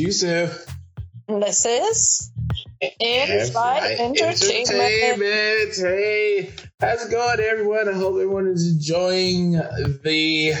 Yusuf. 0.00 0.64
This 1.28 1.66
is 1.66 2.32
Invite 2.80 4.00
Entertainment. 4.00 4.70
Entertainment. 4.70 5.76
Hey, 5.76 6.54
how's 6.80 7.04
it 7.04 7.10
going, 7.10 7.40
everyone? 7.40 7.86
I 7.86 7.92
hope 7.92 8.14
everyone 8.14 8.46
is 8.46 8.66
enjoying 8.66 9.52
the 9.52 10.54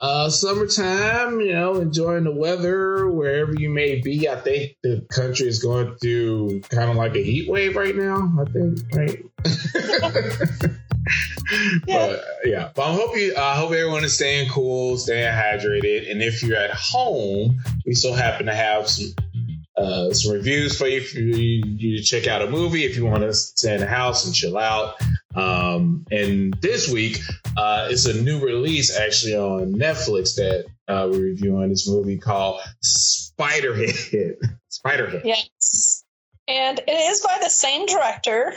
uh, 0.00 0.30
summertime. 0.30 1.40
You 1.40 1.52
know, 1.52 1.76
enjoying 1.76 2.24
the 2.24 2.34
weather 2.34 3.08
wherever 3.08 3.54
you 3.56 3.70
may 3.70 4.00
be. 4.00 4.28
I 4.28 4.40
think 4.40 4.72
the 4.82 5.06
country 5.12 5.46
is 5.46 5.62
going 5.62 5.96
through 5.98 6.62
kind 6.62 6.90
of 6.90 6.96
like 6.96 7.14
a 7.14 7.22
heat 7.22 7.48
wave 7.48 7.76
right 7.76 7.94
now. 7.94 8.32
I 8.40 8.44
think, 8.50 8.80
right? 8.96 10.70
Yeah. 11.86 12.06
But 12.06 12.24
yeah, 12.44 12.70
but 12.74 12.82
I 12.82 12.94
hope 12.94 13.16
you. 13.16 13.34
I 13.36 13.56
hope 13.56 13.72
everyone 13.72 14.04
is 14.04 14.14
staying 14.14 14.48
cool, 14.48 14.96
staying 14.96 15.32
hydrated, 15.32 16.10
and 16.10 16.22
if 16.22 16.42
you're 16.42 16.56
at 16.56 16.70
home, 16.70 17.60
we 17.84 17.94
so 17.94 18.12
happen 18.12 18.46
to 18.46 18.54
have 18.54 18.88
some 18.88 19.12
uh, 19.76 20.12
some 20.12 20.32
reviews 20.32 20.78
for 20.78 20.86
you 20.86 21.00
for 21.00 21.18
you, 21.18 21.62
you 21.66 21.96
to 21.98 22.02
check 22.02 22.26
out 22.26 22.42
a 22.42 22.50
movie 22.50 22.84
if 22.84 22.96
you 22.96 23.04
want 23.04 23.22
to 23.22 23.32
stay 23.32 23.74
in 23.74 23.80
the 23.80 23.86
house 23.86 24.24
and 24.24 24.34
chill 24.34 24.56
out. 24.56 24.94
Um, 25.34 26.04
and 26.10 26.54
this 26.60 26.88
week, 26.88 27.18
uh, 27.56 27.88
it's 27.90 28.06
a 28.06 28.22
new 28.22 28.44
release 28.44 28.96
actually 28.96 29.36
on 29.36 29.74
Netflix 29.74 30.36
that 30.36 30.66
uh, 30.88 31.08
we're 31.10 31.20
reviewing 31.20 31.70
this 31.70 31.88
movie 31.88 32.18
called 32.18 32.60
Spiderhead. 32.82 34.36
Spiderhead. 34.70 35.22
Yes. 35.24 36.04
And 36.48 36.78
it 36.78 36.90
is 36.90 37.20
by 37.20 37.38
the 37.42 37.48
same 37.48 37.86
director 37.86 38.52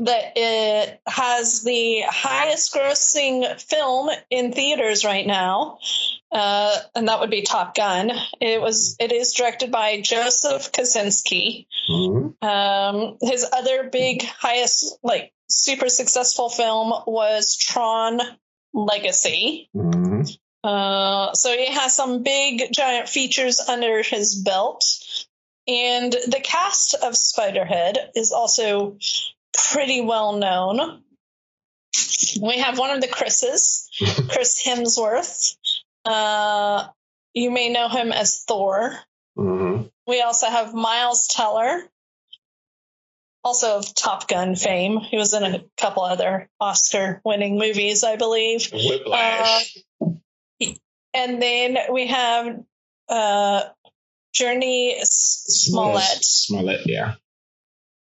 that 0.00 0.32
it 0.36 1.00
has 1.06 1.62
the 1.62 2.02
highest 2.06 2.74
grossing 2.74 3.60
film 3.60 4.10
in 4.30 4.52
theaters 4.52 5.04
right 5.04 5.26
now. 5.26 5.78
Uh, 6.32 6.76
and 6.94 7.08
that 7.08 7.20
would 7.20 7.30
be 7.30 7.42
Top 7.42 7.74
Gun. 7.74 8.10
It 8.40 8.60
was 8.60 8.96
it 9.00 9.12
is 9.12 9.34
directed 9.34 9.70
by 9.70 10.00
Joseph 10.00 10.72
Kosinski. 10.72 11.66
Mhm. 11.90 12.42
Um, 12.42 13.18
his 13.20 13.46
other 13.52 13.90
big 13.90 14.22
highest 14.24 14.98
like 15.02 15.32
super 15.48 15.88
successful 15.88 16.48
film 16.48 16.92
was 17.06 17.56
Tron 17.56 18.20
Legacy. 18.72 19.68
Mhm. 19.76 20.38
Uh, 20.62 21.32
so 21.34 21.56
he 21.56 21.66
has 21.66 21.94
some 21.96 22.22
big 22.22 22.70
giant 22.72 23.08
features 23.08 23.60
under 23.60 24.02
his 24.02 24.36
belt. 24.36 24.84
And 25.66 26.12
the 26.12 26.40
cast 26.42 26.94
of 26.94 27.14
Spiderhead 27.14 28.10
is 28.14 28.32
also 28.32 28.96
pretty 29.52 30.00
well 30.00 30.34
known. 30.36 31.02
We 32.40 32.58
have 32.58 32.78
one 32.78 32.90
of 32.90 33.00
the 33.00 33.08
Chris's, 33.08 33.88
Chris 34.28 34.62
Hemsworth. 34.64 35.56
Uh, 36.04 36.86
you 37.34 37.50
may 37.50 37.68
know 37.68 37.88
him 37.88 38.12
as 38.12 38.44
Thor. 38.46 38.96
Mhm. 39.36 39.90
We 40.06 40.22
also 40.22 40.46
have 40.48 40.74
Miles 40.74 41.28
Teller, 41.28 41.82
also 43.44 43.78
of 43.78 43.94
Top 43.94 44.28
Gun 44.28 44.56
fame. 44.56 44.98
He 44.98 45.16
was 45.16 45.34
in 45.34 45.42
a 45.44 45.64
couple 45.76 46.02
other 46.02 46.48
Oscar 46.60 47.20
winning 47.24 47.58
movies, 47.58 48.02
I 48.04 48.16
believe. 48.16 48.70
Whiplash. 48.72 49.78
And 51.12 51.42
then 51.42 51.76
we 51.92 52.06
have 52.06 52.60
uh, 53.08 53.62
Jurnee 54.34 55.00
Smollett. 55.02 56.24
Smollett, 56.24 56.82
yeah. 56.86 57.14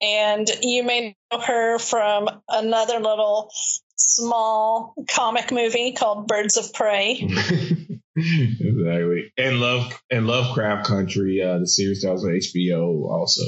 And 0.01 0.47
you 0.61 0.83
may 0.83 1.15
know 1.31 1.39
her 1.39 1.79
from 1.79 2.29
another 2.47 2.99
little 2.99 3.51
small 3.95 4.93
comic 5.09 5.51
movie 5.51 5.93
called 5.93 6.27
Birds 6.27 6.57
of 6.57 6.73
Prey. 6.73 7.13
exactly. 8.15 9.33
And 9.37 9.59
love 9.59 9.99
and 10.11 10.27
Lovecraft 10.27 10.87
Country, 10.87 11.41
uh, 11.41 11.59
the 11.59 11.67
series 11.67 12.01
that 12.03 12.11
was 12.11 12.23
on 12.23 12.31
HBO 12.31 13.09
also. 13.09 13.43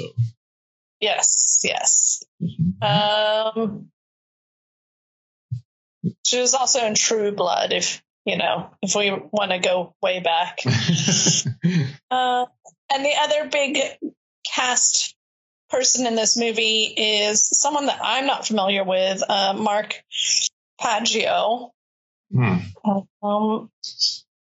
Yes, 0.99 1.59
yes. 1.63 2.23
Um, 2.81 3.89
she 6.25 6.39
was 6.39 6.53
also 6.53 6.85
in 6.85 6.95
True 6.95 7.31
Blood, 7.31 7.73
if 7.73 8.01
you 8.25 8.37
know, 8.37 8.69
if 8.81 8.95
we 8.95 9.11
want 9.31 9.51
to 9.51 9.59
go 9.59 9.95
way 10.01 10.19
back. 10.19 10.59
Uh, 12.11 12.47
and 12.91 13.05
the 13.05 13.13
other 13.19 13.47
big 13.49 13.77
cast 14.43 15.15
person 15.69 16.07
in 16.07 16.15
this 16.15 16.37
movie 16.37 16.83
is 16.85 17.47
someone 17.47 17.85
that 17.87 17.99
I'm 18.01 18.25
not 18.25 18.45
familiar 18.47 18.83
with, 18.83 19.23
uh, 19.27 19.53
Mark 19.53 20.01
Paguio. 20.81 21.71
Hmm. 22.33 22.57
Um, 23.23 23.69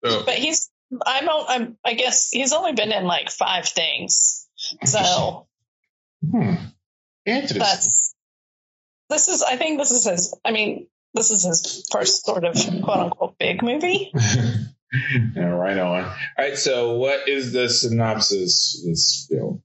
Oh, 0.02 0.22
but 0.24 0.36
he's 0.36 0.70
I'm, 1.04 1.28
o- 1.28 1.44
I'm 1.46 1.76
I 1.84 1.92
guess 1.92 2.30
he's 2.30 2.54
only 2.54 2.72
been 2.72 2.90
in 2.90 3.04
like 3.04 3.30
five 3.30 3.68
things, 3.68 4.48
so 4.84 5.46
hmm. 6.26 6.54
Interesting. 7.26 7.58
that's 7.58 8.14
this 9.10 9.28
is 9.28 9.42
I 9.42 9.56
think 9.56 9.78
this 9.78 9.90
is 9.90 10.06
his 10.06 10.34
I 10.42 10.52
mean 10.52 10.86
this 11.12 11.30
is 11.30 11.42
his 11.44 11.86
first 11.92 12.24
sort 12.24 12.44
of 12.44 12.54
quote 12.82 12.96
unquote 12.98 13.38
big 13.38 13.62
movie. 13.62 14.10
Yeah, 15.36 15.44
right 15.44 15.78
on. 15.78 16.04
All 16.04 16.14
right, 16.36 16.58
so 16.58 16.94
what 16.94 17.28
is 17.28 17.52
the 17.52 17.68
synopsis 17.68 18.82
of 18.82 18.90
this 18.90 19.28
film? 19.30 19.62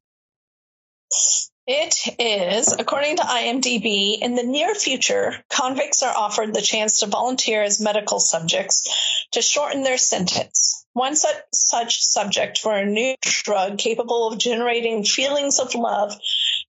It 1.68 1.96
is, 2.20 2.72
according 2.74 3.18
to 3.18 3.24
IMDb, 3.24 4.20
in 4.22 4.36
the 4.36 4.44
near 4.44 4.76
future, 4.76 5.44
convicts 5.50 6.04
are 6.04 6.16
offered 6.16 6.54
the 6.54 6.62
chance 6.62 7.00
to 7.00 7.08
volunteer 7.08 7.64
as 7.64 7.82
medical 7.82 8.20
subjects 8.20 8.84
to 9.32 9.42
shorten 9.42 9.82
their 9.82 9.98
sentence. 9.98 10.86
One 10.94 11.16
such, 11.16 11.36
such 11.52 12.04
subject 12.04 12.60
for 12.60 12.72
a 12.72 12.86
new 12.86 13.16
drug 13.22 13.80
capable 13.80 14.28
of 14.28 14.38
generating 14.38 15.04
feelings 15.04 15.60
of 15.60 15.74
love 15.74 16.16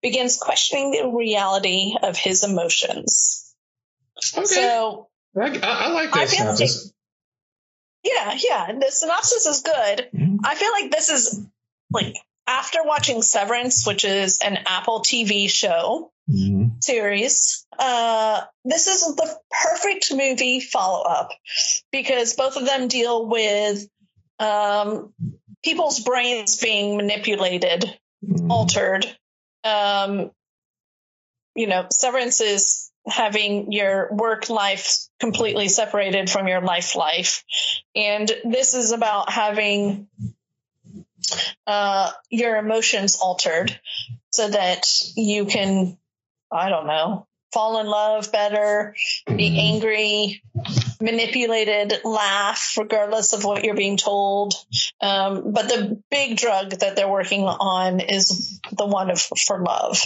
begins 0.00 0.38
questioning 0.38 0.92
the 0.92 1.08
reality 1.08 1.94
of 2.02 2.16
his 2.16 2.42
emotions. 2.42 3.54
Okay. 4.34 4.46
So, 4.46 5.08
I, 5.38 5.58
I, 5.62 5.88
like 5.92 6.10
that 6.12 6.28
feel 6.28 6.38
synopsis. 6.38 6.92
yeah, 8.02 8.34
yeah, 8.42 8.72
the 8.72 8.90
synopsis 8.90 9.44
is 9.44 9.60
good. 9.60 10.08
Mhm. 10.14 10.38
I 10.42 10.54
feel 10.54 10.72
like 10.72 10.90
this 10.90 11.10
is 11.10 11.46
like 11.90 12.16
after 12.46 12.82
watching 12.84 13.22
Severance, 13.22 13.86
which 13.86 14.04
is 14.04 14.38
an 14.44 14.58
Apple 14.66 15.02
TV 15.02 15.48
show, 15.48 16.12
Mhm. 16.30 16.82
series. 16.82 17.66
Uh, 17.78 18.42
this 18.64 18.86
is 18.88 19.14
the 19.14 19.38
perfect 19.50 20.12
movie 20.12 20.60
follow 20.60 21.02
up 21.02 21.30
because 21.92 22.34
both 22.34 22.56
of 22.56 22.64
them 22.66 22.88
deal 22.88 23.26
with 23.26 23.88
um, 24.38 25.14
people's 25.64 26.00
brains 26.00 26.56
being 26.58 26.96
manipulated, 26.96 27.98
Mhm. 28.24 28.50
altered. 28.50 29.16
Um, 29.64 30.30
you 31.54 31.66
know, 31.66 31.86
severance 31.90 32.40
is 32.40 32.90
having 33.06 33.72
your 33.72 34.12
work 34.12 34.50
life 34.50 35.06
completely 35.20 35.68
separated 35.68 36.28
from 36.28 36.48
your 36.48 36.60
life 36.60 36.96
life. 36.96 37.44
And 37.94 38.30
this 38.44 38.74
is 38.74 38.92
about 38.92 39.30
having 39.30 40.08
uh, 41.66 42.10
your 42.30 42.56
emotions 42.56 43.16
altered 43.20 43.78
so 44.30 44.48
that 44.48 44.86
you 45.16 45.46
can, 45.46 45.98
I 46.52 46.68
don't 46.68 46.86
know, 46.86 47.26
fall 47.52 47.80
in 47.80 47.86
love 47.86 48.30
better, 48.32 48.94
be 49.26 49.50
Mhm. 49.50 49.58
angry, 49.58 50.42
manipulated, 51.00 52.00
laugh, 52.04 52.74
regardless 52.76 53.32
of 53.32 53.44
what 53.44 53.64
you're 53.64 53.74
being 53.74 53.96
told. 53.96 54.54
Um, 55.00 55.52
but 55.52 55.68
the 55.68 56.02
big 56.10 56.36
drug 56.36 56.70
that 56.70 56.96
they're 56.96 57.08
working 57.08 57.44
on 57.44 58.00
is 58.00 58.60
the 58.72 58.86
one 58.86 59.10
of 59.10 59.20
for 59.20 59.62
love 59.62 60.00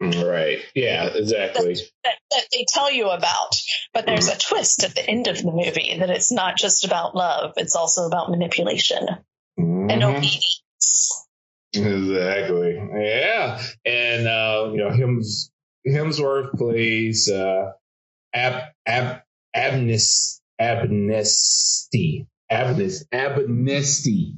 Right. 0.00 0.60
Yeah, 0.76 1.06
exactly. 1.06 1.74
that, 2.04 2.14
that 2.30 2.44
they 2.52 2.64
tell 2.68 2.90
you 2.90 3.08
about. 3.08 3.56
But 3.92 4.06
there's 4.06 4.28
a 4.28 4.38
twist 4.38 4.84
at 4.84 4.94
the 4.94 5.04
end 5.04 5.26
of 5.26 5.38
the 5.42 5.50
movie 5.50 5.96
that 5.98 6.08
it's 6.10 6.30
not 6.30 6.56
just 6.56 6.84
about 6.84 7.16
love; 7.16 7.54
it's 7.56 7.74
also 7.74 8.06
about 8.06 8.30
manipulation 8.30 9.08
and 9.56 9.90
Mhm. 9.90 10.04
obedience. 10.04 10.62
Exactly. 11.74 12.74
Yeah. 12.76 13.62
And 13.84 14.26
uh, 14.26 14.70
you 14.72 14.78
know, 14.78 14.90
Hems 14.90 15.50
Hemsworth 15.86 16.52
plays 16.56 17.28
uh 17.30 17.72
Ab 18.34 18.62
Ab 18.86 19.22
Abnes 19.54 20.40
Abnesti. 20.60 22.26
Abnes 22.50 23.04
Abnesti. 23.12 24.34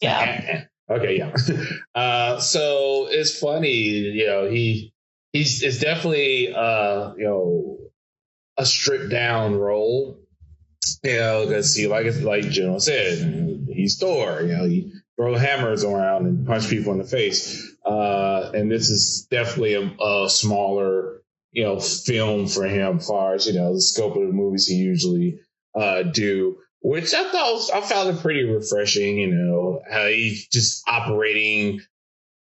Yeah. 0.00 0.64
Okay, 0.90 1.18
yeah. 1.18 1.34
Uh 1.94 2.40
so 2.40 3.06
it's 3.08 3.38
funny, 3.38 3.72
you 3.72 4.26
know, 4.26 4.50
he 4.50 4.92
he's 5.32 5.62
it's 5.62 5.78
definitely 5.78 6.52
uh, 6.52 7.14
you 7.16 7.24
know, 7.24 7.78
a 8.56 8.66
stripped 8.66 9.10
down 9.10 9.56
role. 9.56 10.18
You 11.02 11.16
know, 11.16 11.46
because 11.46 11.74
he 11.74 11.86
like 11.86 12.06
like 12.22 12.44
General 12.50 12.80
said, 12.80 13.66
he's 13.70 13.98
Thor, 13.98 14.42
you 14.42 14.56
know, 14.56 14.64
he 14.64 14.92
throw 15.16 15.36
hammers 15.36 15.84
around 15.84 16.26
and 16.26 16.46
punch 16.46 16.68
people 16.68 16.92
in 16.92 16.98
the 16.98 17.04
face. 17.04 17.72
Uh, 17.84 18.50
and 18.54 18.70
this 18.70 18.90
is 18.90 19.26
definitely 19.30 19.74
a, 19.74 19.96
a 20.02 20.28
smaller, 20.28 21.22
you 21.52 21.64
know, 21.64 21.78
film 21.78 22.48
for 22.48 22.64
him, 22.64 22.98
as 22.98 23.06
far 23.06 23.34
as 23.34 23.46
you 23.46 23.52
know 23.52 23.74
the 23.74 23.80
scope 23.80 24.16
of 24.16 24.26
the 24.26 24.32
movies 24.32 24.66
he 24.66 24.76
usually 24.76 25.38
uh, 25.74 26.02
do. 26.02 26.58
which 26.80 27.14
I 27.14 27.30
thought 27.30 27.52
was, 27.54 27.70
I 27.70 27.80
found 27.80 28.10
it 28.10 28.20
pretty 28.22 28.44
refreshing. 28.44 29.18
You 29.18 29.34
know 29.34 29.80
how 29.90 30.06
he's 30.06 30.48
just 30.48 30.82
operating 30.88 31.80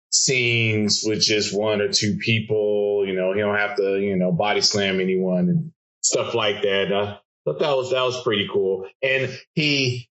scenes 0.09 1.03
with 1.05 1.21
just 1.21 1.57
one 1.57 1.81
or 1.81 1.91
two 1.91 2.17
people. 2.17 3.03
You 3.05 3.13
know 3.13 3.33
he 3.33 3.39
don't 3.41 3.57
have 3.57 3.77
to 3.77 3.99
you 3.99 4.15
know 4.15 4.31
body 4.31 4.61
slam 4.61 4.99
anyone 4.99 5.49
and 5.49 5.71
stuff 6.01 6.33
like 6.33 6.61
that. 6.63 7.19
Thought 7.45 7.59
that 7.59 7.75
was 7.75 7.91
that 7.91 8.03
was 8.03 8.21
pretty 8.23 8.47
cool, 8.51 8.87
and 9.01 9.29
he 9.53 10.09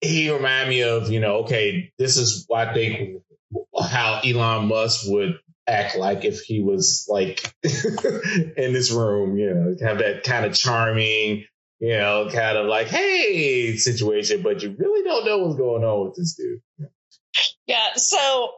he 0.00 0.30
reminded 0.30 0.68
me 0.68 0.82
of 0.82 1.10
you 1.10 1.20
know 1.20 1.38
okay 1.38 1.92
this 1.98 2.16
is 2.16 2.44
what 2.48 2.68
I 2.68 2.74
think 2.74 3.22
how 3.80 4.20
Elon 4.24 4.66
Musk 4.66 5.06
would 5.06 5.38
act 5.66 5.96
like 5.96 6.24
if 6.24 6.40
he 6.40 6.60
was 6.60 7.06
like 7.08 7.52
in 7.62 8.72
this 8.72 8.90
room, 8.90 9.36
you 9.36 9.54
know, 9.54 9.86
have 9.86 9.98
that 9.98 10.24
kind 10.24 10.44
of 10.44 10.54
charming, 10.54 11.44
you 11.78 11.96
know, 11.96 12.28
kind 12.32 12.58
of 12.58 12.66
like, 12.66 12.88
hey, 12.88 13.76
situation, 13.76 14.42
but 14.42 14.62
you 14.62 14.74
really 14.78 15.04
don't 15.04 15.24
know 15.24 15.38
what's 15.38 15.56
going 15.56 15.84
on 15.84 16.06
with 16.06 16.16
this 16.16 16.34
dude. 16.34 16.60
Yeah. 17.66 17.94
So 17.94 18.50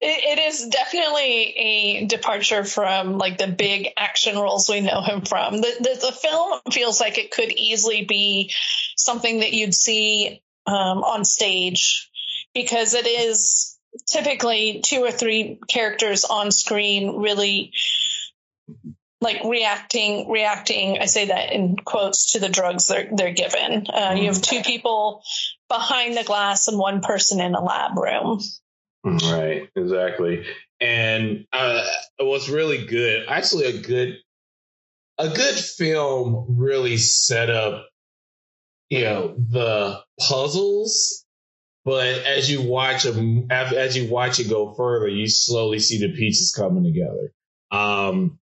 it, 0.00 0.38
it 0.38 0.42
is 0.42 0.68
definitely 0.68 1.24
a 1.56 2.06
departure 2.06 2.64
from 2.64 3.18
like 3.18 3.38
the 3.38 3.48
big 3.48 3.88
action 3.96 4.36
roles 4.36 4.68
we 4.68 4.80
know 4.80 5.02
him 5.02 5.22
from. 5.22 5.56
The, 5.56 5.74
the, 5.80 6.06
the 6.06 6.12
film 6.12 6.60
feels 6.70 7.00
like 7.00 7.18
it 7.18 7.30
could 7.30 7.50
easily 7.50 8.04
be 8.04 8.52
something 8.96 9.40
that 9.40 9.52
you'd 9.52 9.74
see 9.74 10.42
um, 10.66 11.02
on 11.02 11.24
stage 11.24 12.10
because 12.54 12.94
it 12.94 13.06
is 13.06 13.76
typically 14.06 14.82
two 14.84 15.02
or 15.02 15.10
three 15.10 15.58
characters 15.68 16.24
on 16.24 16.52
screen 16.52 17.16
really 17.16 17.72
like 19.20 19.42
reacting 19.44 20.30
reacting 20.30 20.98
i 21.00 21.06
say 21.06 21.26
that 21.26 21.52
in 21.52 21.74
quotes 21.74 22.32
to 22.32 22.38
the 22.38 22.48
drugs 22.48 22.86
they're 22.86 23.08
they're 23.12 23.32
given. 23.32 23.86
Uh, 23.88 24.14
you 24.16 24.26
have 24.26 24.40
two 24.40 24.60
people 24.60 25.22
behind 25.68 26.16
the 26.16 26.22
glass 26.22 26.68
and 26.68 26.78
one 26.78 27.00
person 27.00 27.40
in 27.40 27.54
a 27.54 27.64
lab 27.64 27.96
room 27.98 28.40
right 29.16 29.68
exactly 29.76 30.44
and 30.80 31.46
uh, 31.52 31.84
what's 32.20 32.48
really 32.48 32.86
good 32.86 33.26
actually 33.28 33.64
a 33.66 33.80
good 33.80 34.16
a 35.18 35.28
good 35.28 35.54
film 35.56 36.46
really 36.58 36.96
set 36.96 37.50
up 37.50 37.86
you 38.88 39.02
know 39.02 39.34
the 39.36 40.00
puzzles 40.20 41.24
but 41.88 42.18
as 42.26 42.50
you 42.50 42.60
watch 42.60 43.04
them, 43.04 43.46
as 43.50 43.96
you 43.96 44.10
watch 44.10 44.40
it 44.40 44.50
go 44.50 44.74
further, 44.74 45.08
you 45.08 45.26
slowly 45.26 45.78
see 45.78 45.98
the 45.98 46.14
pieces 46.14 46.52
coming 46.52 46.84
together. 46.84 47.32
Um, 47.70 48.38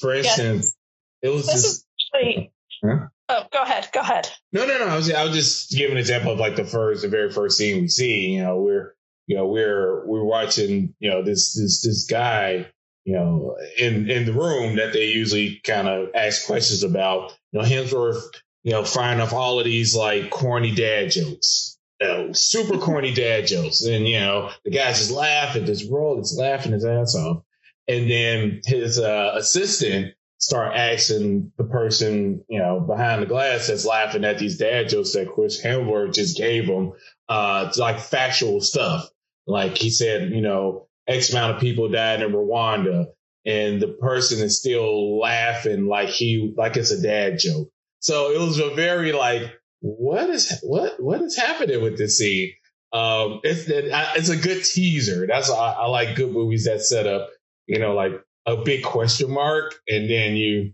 for 0.00 0.14
instance, 0.14 0.74
it 1.20 1.28
was 1.28 1.44
this 1.44 1.62
just. 1.62 1.86
Actually, 2.14 2.52
huh? 2.82 3.08
Oh, 3.28 3.44
go 3.52 3.62
ahead. 3.64 3.88
Go 3.92 4.00
ahead. 4.00 4.30
No, 4.50 4.64
no, 4.64 4.78
no. 4.78 4.86
I 4.86 4.96
was, 4.96 5.12
I 5.12 5.24
was 5.24 5.34
just 5.34 5.72
giving 5.72 5.92
an 5.92 5.98
example 5.98 6.32
of 6.32 6.38
like 6.38 6.56
the 6.56 6.64
first, 6.64 7.02
the 7.02 7.08
very 7.08 7.30
first 7.30 7.58
scene 7.58 7.82
we 7.82 7.88
see. 7.88 8.30
You 8.30 8.44
know, 8.44 8.62
we're, 8.62 8.94
you 9.26 9.36
know, 9.36 9.46
we're 9.46 10.06
we're 10.06 10.24
watching, 10.24 10.94
you 10.98 11.10
know, 11.10 11.22
this 11.22 11.54
this 11.54 11.82
this 11.82 12.06
guy, 12.06 12.66
you 13.04 13.14
know, 13.14 13.56
in 13.78 14.10
in 14.10 14.24
the 14.24 14.32
room 14.32 14.76
that 14.76 14.92
they 14.92 15.06
usually 15.06 15.60
kind 15.64 15.88
of 15.88 16.08
ask 16.14 16.46
questions 16.46 16.82
about. 16.82 17.36
You 17.52 17.60
know, 17.60 17.66
Hemsworth, 17.66 18.22
you 18.64 18.72
know, 18.72 18.84
firing 18.84 19.20
off 19.20 19.32
all 19.32 19.58
of 19.58 19.64
these 19.64 19.94
like 19.96 20.30
corny 20.30 20.74
dad 20.74 21.10
jokes 21.10 21.76
know, 22.00 22.32
super 22.32 22.78
corny 22.78 23.12
dad 23.14 23.46
jokes. 23.46 23.82
And, 23.82 24.08
you 24.08 24.20
know, 24.20 24.50
the 24.64 24.70
guy's 24.70 24.98
just 24.98 25.10
laughing, 25.10 25.66
just 25.66 25.90
roll, 25.90 26.16
just 26.16 26.38
laughing 26.38 26.72
his 26.72 26.84
ass 26.84 27.14
off. 27.14 27.42
And 27.88 28.10
then 28.10 28.60
his 28.64 28.98
uh, 28.98 29.32
assistant 29.36 30.14
start 30.38 30.76
asking 30.76 31.52
the 31.56 31.64
person, 31.64 32.44
you 32.48 32.58
know, 32.58 32.80
behind 32.80 33.22
the 33.22 33.26
glass 33.26 33.68
that's 33.68 33.86
laughing 33.86 34.24
at 34.24 34.38
these 34.38 34.58
dad 34.58 34.88
jokes 34.88 35.12
that 35.12 35.32
Chris 35.32 35.62
Hemsworth 35.62 36.14
just 36.14 36.36
gave 36.36 36.64
him, 36.64 36.92
uh, 37.28 37.72
like 37.76 38.00
factual 38.00 38.60
stuff. 38.60 39.08
Like 39.46 39.78
he 39.78 39.90
said, 39.90 40.30
you 40.32 40.40
know, 40.40 40.88
X 41.06 41.30
amount 41.30 41.54
of 41.54 41.60
people 41.60 41.88
died 41.88 42.22
in 42.22 42.32
Rwanda 42.32 43.06
and 43.44 43.80
the 43.80 43.88
person 43.88 44.44
is 44.44 44.58
still 44.58 45.20
laughing 45.20 45.86
like 45.86 46.08
he, 46.08 46.52
like 46.56 46.76
it's 46.76 46.90
a 46.90 47.00
dad 47.00 47.38
joke. 47.38 47.70
So 48.00 48.32
it 48.32 48.40
was 48.40 48.58
a 48.58 48.74
very 48.74 49.12
like 49.12 49.52
what 49.80 50.30
is 50.30 50.60
what 50.62 51.02
what 51.02 51.22
is 51.22 51.36
happening 51.36 51.82
with 51.82 51.96
this 51.96 52.18
scene? 52.18 52.52
Um, 52.92 53.40
it's 53.44 53.64
it's 53.68 54.28
a 54.28 54.36
good 54.36 54.64
teaser. 54.64 55.26
That's 55.26 55.50
I, 55.50 55.72
I 55.72 55.86
like 55.86 56.16
good 56.16 56.32
movies 56.32 56.64
that 56.64 56.80
set 56.82 57.06
up, 57.06 57.30
you 57.66 57.78
know, 57.78 57.94
like 57.94 58.12
a 58.46 58.56
big 58.56 58.84
question 58.84 59.30
mark, 59.30 59.74
and 59.88 60.08
then 60.08 60.36
you, 60.36 60.72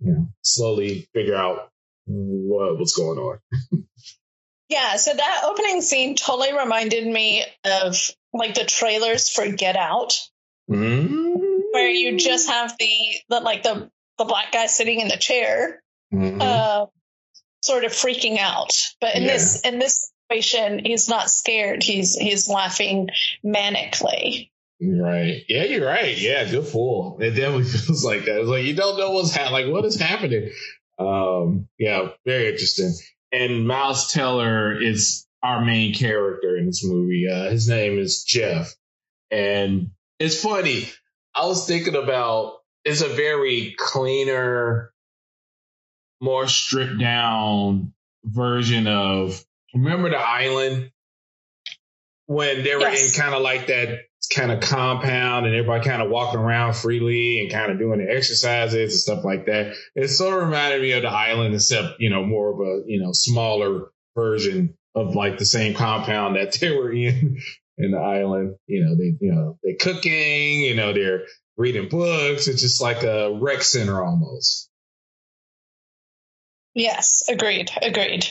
you 0.00 0.12
know, 0.12 0.28
slowly 0.42 1.08
figure 1.14 1.36
out 1.36 1.70
what 2.06 2.78
what's 2.78 2.96
going 2.96 3.18
on. 3.18 3.38
yeah, 4.72 4.96
so 4.96 5.12
that 5.14 5.42
opening 5.44 5.82
scene 5.82 6.16
totally 6.16 6.56
reminded 6.56 7.06
me 7.06 7.44
of 7.64 7.96
like 8.32 8.54
the 8.54 8.64
trailers 8.64 9.28
for 9.28 9.46
Get 9.48 9.76
Out, 9.76 10.18
mm-hmm. 10.70 11.34
where 11.72 11.90
you 11.90 12.16
just 12.16 12.48
have 12.48 12.76
the, 12.78 12.96
the 13.28 13.40
like 13.40 13.62
the 13.62 13.90
the 14.18 14.24
black 14.24 14.52
guy 14.52 14.66
sitting 14.66 15.00
in 15.00 15.08
the 15.08 15.16
chair. 15.16 15.82
Mm-hmm. 16.12 16.40
Uh, 16.40 16.86
sort 17.62 17.84
of 17.84 17.92
freaking 17.92 18.38
out. 18.38 18.72
But 19.00 19.14
in 19.14 19.22
yeah. 19.22 19.32
this 19.32 19.60
in 19.62 19.78
this 19.78 20.12
situation, 20.30 20.84
he's 20.84 21.08
not 21.08 21.30
scared. 21.30 21.82
He's 21.82 22.14
he's 22.16 22.48
laughing 22.48 23.08
manically. 23.44 24.50
Right. 24.80 25.44
Yeah, 25.48 25.64
you're 25.64 25.86
right. 25.86 26.18
Yeah, 26.18 26.44
good 26.50 26.66
fool. 26.66 27.18
It 27.20 27.30
definitely 27.30 27.64
feels 27.64 28.04
like 28.04 28.24
that. 28.24 28.40
It's 28.40 28.48
like 28.48 28.64
you 28.64 28.74
don't 28.74 28.98
know 28.98 29.12
what's 29.12 29.34
happening. 29.34 29.66
Like 29.66 29.72
what 29.72 29.84
is 29.84 30.00
happening? 30.00 30.50
Um, 30.98 31.68
yeah, 31.78 32.08
very 32.26 32.48
interesting. 32.48 32.92
And 33.32 33.66
Miles 33.66 34.12
Teller 34.12 34.80
is 34.80 35.26
our 35.42 35.64
main 35.64 35.94
character 35.94 36.56
in 36.56 36.66
this 36.66 36.84
movie. 36.84 37.26
Uh, 37.28 37.50
his 37.50 37.68
name 37.68 37.98
is 37.98 38.24
Jeff, 38.24 38.74
and 39.30 39.90
it's 40.18 40.42
funny. 40.42 40.88
I 41.34 41.46
was 41.46 41.66
thinking 41.66 41.96
about 41.96 42.58
it's 42.84 43.00
a 43.00 43.08
very 43.08 43.74
cleaner 43.78 44.92
more 46.20 46.46
stripped 46.46 47.00
down 47.00 47.92
version 48.24 48.86
of 48.86 49.44
remember 49.74 50.10
the 50.10 50.16
island 50.16 50.92
when 52.26 52.62
they 52.62 52.74
were 52.76 52.82
yes. 52.82 53.16
in 53.16 53.20
kind 53.20 53.34
of 53.34 53.42
like 53.42 53.66
that 53.66 54.00
kind 54.28 54.50
of 54.50 54.60
compound 54.60 55.46
and 55.46 55.54
everybody 55.54 55.84
kind 55.84 56.02
of 56.02 56.10
walking 56.10 56.40
around 56.40 56.74
freely 56.74 57.40
and 57.40 57.52
kind 57.52 57.70
of 57.70 57.78
doing 57.78 57.98
the 57.98 58.10
exercises 58.10 58.74
and 58.74 58.92
stuff 58.92 59.24
like 59.24 59.46
that. 59.46 59.74
It 59.94 60.08
sort 60.08 60.38
of 60.38 60.48
reminded 60.48 60.82
me 60.82 60.92
of 60.92 61.02
the 61.02 61.08
island, 61.08 61.54
except, 61.54 62.00
you 62.00 62.10
know, 62.10 62.24
more 62.24 62.52
of 62.52 62.60
a, 62.60 62.82
you 62.86 63.00
know, 63.00 63.12
smaller 63.12 63.90
version 64.14 64.76
of 64.94 65.14
like 65.14 65.38
the 65.38 65.44
same 65.44 65.74
compound 65.74 66.36
that 66.36 66.52
they 66.60 66.70
were 66.70 66.92
in 66.92 67.40
in 67.78 67.90
the 67.90 67.98
island. 67.98 68.56
You 68.66 68.84
know, 68.84 68.96
they, 68.96 69.16
you 69.20 69.32
know, 69.34 69.58
they're 69.62 69.76
cooking, 69.80 70.60
you 70.60 70.74
know, 70.74 70.92
they're 70.92 71.22
reading 71.56 71.88
books. 71.88 72.48
It's 72.48 72.62
just 72.62 72.80
like 72.80 73.02
a 73.02 73.32
rec 73.40 73.62
center 73.62 74.02
almost. 74.02 74.68
Yes, 76.74 77.24
agreed, 77.28 77.70
agreed. 77.82 78.26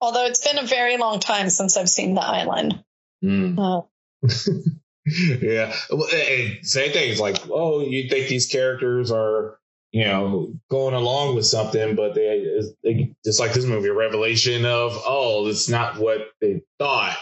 Although 0.00 0.26
it's 0.26 0.46
been 0.46 0.58
a 0.58 0.66
very 0.66 0.98
long 0.98 1.20
time 1.20 1.48
since 1.48 1.76
I've 1.76 1.88
seen 1.88 2.14
the 2.14 2.24
island. 2.24 2.84
Mm. 3.24 3.58
Uh, 3.58 4.28
yeah, 5.40 5.72
And 5.90 6.66
same 6.66 6.92
thing. 6.92 7.10
It's 7.10 7.20
like, 7.20 7.36
oh, 7.48 7.80
you 7.80 8.08
think 8.08 8.28
these 8.28 8.48
characters 8.48 9.12
are, 9.12 9.58
you 9.92 10.04
know, 10.04 10.52
going 10.68 10.94
along 10.94 11.36
with 11.36 11.46
something, 11.46 11.94
but 11.94 12.14
they, 12.14 12.60
they 12.82 13.14
just 13.24 13.38
like 13.38 13.52
this 13.52 13.64
movie, 13.64 13.88
a 13.88 13.94
revelation 13.94 14.66
of, 14.66 15.00
oh, 15.06 15.46
it's 15.46 15.68
not 15.68 15.98
what 15.98 16.28
they 16.40 16.62
thought 16.80 17.16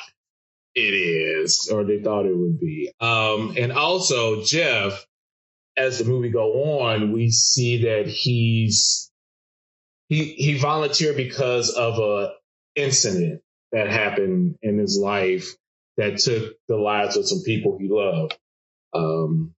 it 0.75 0.81
is, 0.81 1.69
or 1.71 1.85
they 1.85 2.01
thought 2.01 2.25
it 2.25 2.37
would 2.37 2.59
be. 2.59 2.91
Um, 3.01 3.55
and 3.59 3.71
also 3.73 4.43
Jeff, 4.43 5.05
as 5.77 5.99
the 5.99 6.05
movie 6.05 6.31
go 6.31 6.81
on, 6.81 7.13
we 7.13 7.31
see 7.31 7.85
that 7.85 8.07
he's 8.07 9.11
he 10.09 10.25
he 10.33 10.59
volunteered 10.59 11.17
because 11.17 11.71
of 11.71 11.99
a 11.99 12.33
incident 12.77 13.43
that 13.73 13.89
happened 13.89 14.57
in 14.63 14.79
his 14.79 14.99
life 14.99 15.55
that 15.97 16.19
took 16.19 16.55
the 16.69 16.77
lives 16.77 17.17
of 17.17 17.29
some 17.29 17.43
people 17.45 17.79
he 17.79 17.89
loved. 17.89 18.37
Um, 18.95 19.55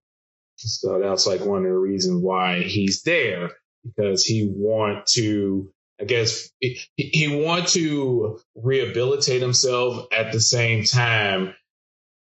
so 0.56 0.98
that's 1.00 1.26
like 1.26 1.40
one 1.44 1.58
of 1.58 1.70
the 1.70 1.78
reasons 1.78 2.22
why 2.22 2.62
he's 2.62 3.02
there 3.02 3.50
because 3.84 4.24
he 4.24 4.48
want 4.50 5.06
to, 5.06 5.72
I 6.00 6.04
guess, 6.04 6.50
he, 6.60 6.80
he 6.96 7.28
want 7.44 7.68
to 7.68 8.40
rehabilitate 8.54 9.42
himself 9.42 10.08
at 10.16 10.32
the 10.32 10.40
same 10.40 10.84
time. 10.84 11.54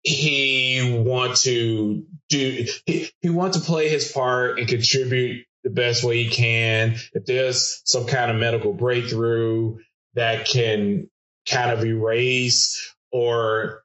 He 0.02 1.02
want 1.04 1.38
to 1.38 2.06
do, 2.30 2.66
he, 2.86 3.10
he 3.22 3.30
want 3.30 3.54
to 3.54 3.62
play 3.62 3.90
his 3.90 4.12
part 4.12 4.60
and 4.60 4.68
contribute 4.68 5.46
the 5.64 5.72
best 5.72 6.04
way 6.04 6.24
he 6.24 6.30
can. 6.30 6.96
If 7.14 7.26
there's 7.26 7.82
some 7.86 8.06
kind 8.06 8.30
of 8.30 8.38
medical 8.38 8.74
breakthrough 8.74 9.78
that 10.14 10.46
can 10.48 11.10
kind 11.50 11.72
of 11.72 11.84
erase 11.84 12.94
or 13.12 13.84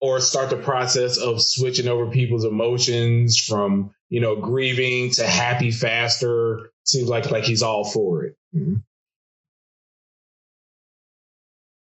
or 0.00 0.20
start 0.20 0.50
the 0.50 0.56
process 0.56 1.18
of 1.18 1.42
switching 1.42 1.88
over 1.88 2.10
people's 2.10 2.44
emotions 2.44 3.38
from 3.38 3.94
you 4.08 4.20
know 4.20 4.36
grieving 4.36 5.10
to 5.10 5.26
happy 5.26 5.70
faster 5.70 6.70
seems 6.84 7.08
like 7.08 7.30
like 7.30 7.44
he's 7.44 7.62
all 7.62 7.84
for 7.84 8.24
it 8.24 8.36
mm-hmm. 8.54 8.76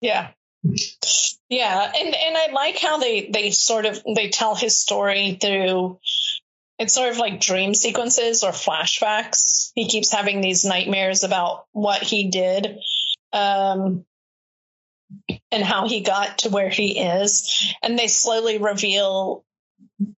Yeah. 0.00 0.28
Yeah, 1.48 1.92
and 1.96 2.14
and 2.14 2.36
I 2.36 2.50
like 2.52 2.78
how 2.78 2.98
they 2.98 3.28
they 3.32 3.50
sort 3.50 3.86
of 3.86 4.02
they 4.16 4.28
tell 4.28 4.54
his 4.54 4.80
story 4.80 5.38
through 5.40 5.98
it's 6.78 6.94
sort 6.94 7.10
of 7.10 7.18
like 7.18 7.40
dream 7.40 7.72
sequences 7.72 8.42
or 8.42 8.50
flashbacks. 8.50 9.70
He 9.74 9.88
keeps 9.88 10.10
having 10.10 10.40
these 10.40 10.64
nightmares 10.64 11.22
about 11.22 11.66
what 11.72 12.02
he 12.02 12.28
did 12.30 12.80
um, 13.32 14.04
and 15.50 15.64
how 15.64 15.88
he 15.88 16.00
got 16.00 16.38
to 16.38 16.50
where 16.50 16.68
he 16.68 16.98
is, 16.98 17.74
and 17.82 17.98
they 17.98 18.08
slowly 18.08 18.58
reveal 18.58 19.44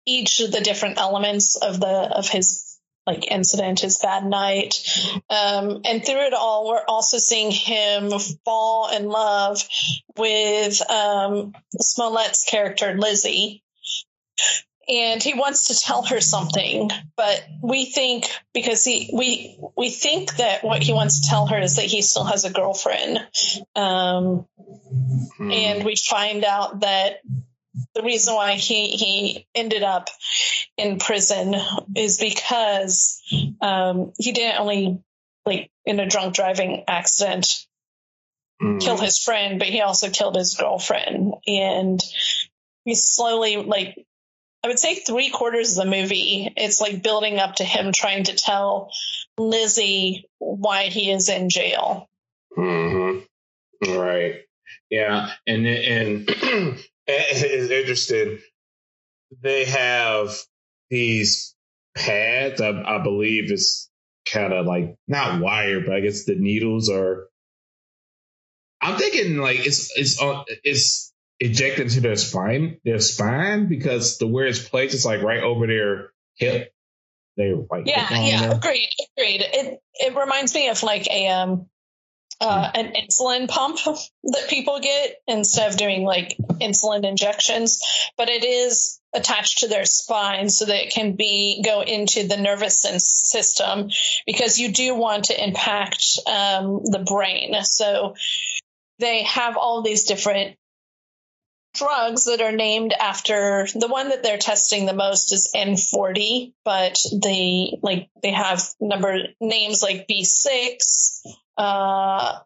each 0.05 0.39
of 0.39 0.51
the 0.51 0.61
different 0.61 0.99
elements 0.99 1.55
of 1.55 1.79
the 1.79 1.87
of 1.87 2.27
his 2.29 2.63
like 3.07 3.31
incident, 3.31 3.79
his 3.79 3.97
bad 3.99 4.25
night. 4.25 4.75
Um, 5.29 5.81
and 5.85 6.05
through 6.05 6.27
it 6.27 6.33
all, 6.33 6.67
we're 6.67 6.83
also 6.87 7.17
seeing 7.17 7.51
him 7.51 8.11
fall 8.43 8.93
in 8.93 9.07
love 9.07 9.63
with 10.17 10.81
um, 10.91 11.53
Smollett's 11.73 12.43
character, 12.43 12.95
Lizzie. 12.97 13.63
And 14.89 15.21
he 15.21 15.33
wants 15.33 15.67
to 15.67 15.79
tell 15.79 16.03
her 16.03 16.21
something, 16.21 16.89
but 17.17 17.45
we 17.61 17.85
think 17.85 18.25
because 18.53 18.85
he 18.85 19.09
we 19.13 19.59
we 19.75 19.89
think 19.89 20.37
that 20.37 20.63
what 20.63 20.81
he 20.81 20.93
wants 20.93 21.21
to 21.21 21.29
tell 21.29 21.47
her 21.47 21.59
is 21.59 21.75
that 21.75 21.85
he 21.85 22.01
still 22.01 22.23
has 22.23 22.45
a 22.45 22.51
girlfriend, 22.51 23.19
um, 23.75 24.47
hmm. 25.37 25.51
and 25.51 25.83
we 25.83 25.95
find 25.97 26.45
out 26.45 26.81
that 26.81 27.19
the 27.95 28.03
reason 28.03 28.33
why 28.33 28.53
he 28.53 28.91
he 28.91 29.47
ended 29.53 29.83
up 29.83 30.09
in 30.77 30.99
prison 30.99 31.55
is 31.95 32.17
because 32.17 33.21
um, 33.61 34.13
he 34.17 34.31
didn't 34.31 34.59
only 34.59 34.99
like 35.45 35.69
in 35.85 35.99
a 35.99 36.07
drunk 36.07 36.35
driving 36.35 36.83
accident 36.87 37.65
mm. 38.61 38.81
kill 38.81 38.97
his 38.97 39.19
friend, 39.19 39.59
but 39.59 39.67
he 39.67 39.81
also 39.81 40.09
killed 40.09 40.35
his 40.35 40.55
girlfriend, 40.55 41.33
and 41.45 41.99
he 42.85 42.95
slowly 42.95 43.57
like 43.57 44.05
I 44.63 44.67
would 44.67 44.79
say 44.79 44.95
three 44.95 45.29
quarters 45.29 45.77
of 45.77 45.85
the 45.85 45.91
movie, 45.91 46.51
it's 46.57 46.81
like 46.81 47.03
building 47.03 47.39
up 47.39 47.55
to 47.55 47.63
him 47.63 47.91
trying 47.93 48.25
to 48.25 48.35
tell 48.35 48.91
Lizzie 49.37 50.25
why 50.39 50.83
he 50.85 51.11
is 51.11 51.29
in 51.29 51.49
jail. 51.49 52.09
Mm-hmm. 52.57 53.93
Right. 53.97 54.41
Yeah, 54.89 55.29
and 55.45 55.65
and 55.67 56.29
is 57.07 57.69
interesting. 57.69 58.39
They 59.41 59.65
have 59.65 60.35
these 60.89 61.55
pads. 61.95 62.61
I, 62.61 62.69
I 62.69 63.03
believe 63.03 63.51
it's 63.51 63.89
kind 64.31 64.53
of 64.53 64.65
like 64.65 64.95
not 65.07 65.41
wire, 65.41 65.81
but 65.81 65.93
I 65.93 65.99
guess 65.99 66.25
the 66.25 66.35
needles 66.35 66.89
are. 66.89 67.27
I'm 68.81 68.97
thinking 68.97 69.37
like 69.37 69.65
it's 69.65 69.91
it's 69.97 70.21
uh, 70.21 70.43
it's 70.63 71.13
ejected 71.39 71.87
into 71.87 72.01
their 72.01 72.15
spine, 72.15 72.79
their 72.83 72.99
spine, 72.99 73.67
because 73.67 74.17
the 74.17 74.27
where 74.27 74.45
it's 74.45 74.67
placed 74.67 74.95
is 74.95 75.05
like 75.05 75.21
right 75.21 75.43
over 75.43 75.67
their 75.67 76.11
hip. 76.35 76.73
They 77.35 77.53
like 77.53 77.85
yeah, 77.85 78.07
yeah, 78.09 78.41
there. 78.41 78.57
agreed, 78.57 78.89
agreed. 79.15 79.41
It 79.41 79.79
it 79.93 80.15
reminds 80.15 80.55
me 80.55 80.69
of 80.69 80.81
like 80.81 81.07
a 81.07 81.27
um 81.27 81.67
uh, 82.39 82.69
an 82.75 82.93
insulin 82.93 83.47
pump 83.47 83.77
that 84.23 84.47
people 84.49 84.79
get 84.79 85.15
instead 85.27 85.71
of 85.71 85.77
doing 85.77 86.03
like 86.03 86.35
insulin 86.61 87.07
injections, 87.07 87.81
but 88.17 88.29
it 88.29 88.43
is 88.43 88.99
attached 89.13 89.59
to 89.59 89.67
their 89.67 89.85
spine 89.85 90.49
so 90.49 90.65
that 90.65 90.83
it 90.83 90.93
can 90.93 91.15
be 91.15 91.61
go 91.63 91.81
into 91.81 92.27
the 92.27 92.37
nervous 92.37 92.81
system 92.81 93.89
because 94.25 94.59
you 94.59 94.71
do 94.71 94.93
want 94.93 95.25
to 95.25 95.43
impact 95.43 96.19
um, 96.27 96.81
the 96.83 97.03
brain. 97.07 97.55
So 97.63 98.15
they 98.99 99.23
have 99.23 99.57
all 99.57 99.81
these 99.81 100.03
different 100.03 100.57
drugs 101.77 102.25
that 102.25 102.41
are 102.41 102.51
named 102.51 102.93
after 102.99 103.67
the 103.73 103.87
one 103.87 104.09
that 104.09 104.23
they're 104.23 104.37
testing 104.37 104.85
the 104.85 104.93
most 104.93 105.31
is 105.31 105.51
N40, 105.55 106.53
but 106.65 106.99
the 107.11 107.77
like 107.81 108.09
they 108.21 108.31
have 108.31 108.63
number 108.79 109.17
names 109.39 109.83
like 109.83 110.07
B6, 110.07 111.21
uh, 111.57 112.39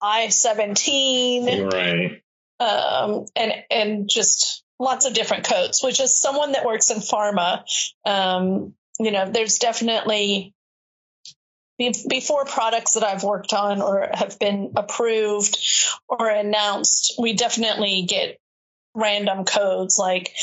I-17, 0.00 1.72
right, 1.72 2.22
um, 2.60 3.26
and 3.34 3.52
and 3.70 4.08
just 4.08 4.62
lots 4.78 5.06
of 5.06 5.14
different 5.14 5.44
codes. 5.44 5.82
Which 5.82 6.00
is 6.00 6.18
someone 6.18 6.52
that 6.52 6.64
works 6.64 6.90
in 6.90 6.98
pharma. 6.98 7.64
Um, 8.04 8.74
you 8.98 9.10
know, 9.10 9.28
there's 9.30 9.58
definitely 9.58 10.54
before 12.08 12.44
products 12.44 12.94
that 12.94 13.02
I've 13.02 13.24
worked 13.24 13.52
on 13.52 13.82
or 13.82 14.08
have 14.12 14.38
been 14.38 14.72
approved 14.76 15.58
or 16.08 16.28
announced, 16.28 17.14
we 17.18 17.34
definitely 17.34 18.02
get 18.02 18.38
random 18.94 19.44
codes 19.44 19.98
like 19.98 20.34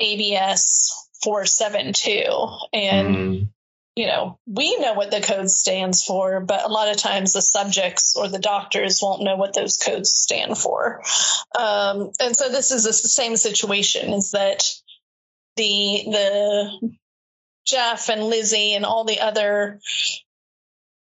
ABS 0.00 0.92
472. 1.22 2.48
And, 2.72 3.16
mm. 3.16 3.48
you 3.96 4.06
know, 4.06 4.38
we 4.46 4.76
know 4.78 4.94
what 4.94 5.10
the 5.10 5.20
code 5.20 5.50
stands 5.50 6.04
for, 6.04 6.40
but 6.40 6.64
a 6.64 6.68
lot 6.68 6.88
of 6.88 6.96
times 6.96 7.32
the 7.32 7.42
subjects 7.42 8.14
or 8.16 8.28
the 8.28 8.38
doctors 8.38 9.00
won't 9.02 9.22
know 9.22 9.36
what 9.36 9.54
those 9.54 9.78
codes 9.78 10.10
stand 10.10 10.56
for. 10.56 11.02
Um, 11.58 12.10
and 12.20 12.36
so 12.36 12.48
this 12.48 12.70
is 12.70 12.84
the 12.84 12.92
same 12.92 13.36
situation 13.36 14.12
is 14.12 14.32
that 14.32 14.64
the, 15.56 16.02
the 16.06 16.90
Jeff 17.66 18.08
and 18.08 18.24
Lizzie 18.24 18.74
and 18.74 18.84
all 18.84 19.04
the 19.04 19.20
other 19.20 19.80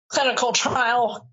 clinical 0.10 0.54
trial 0.54 1.28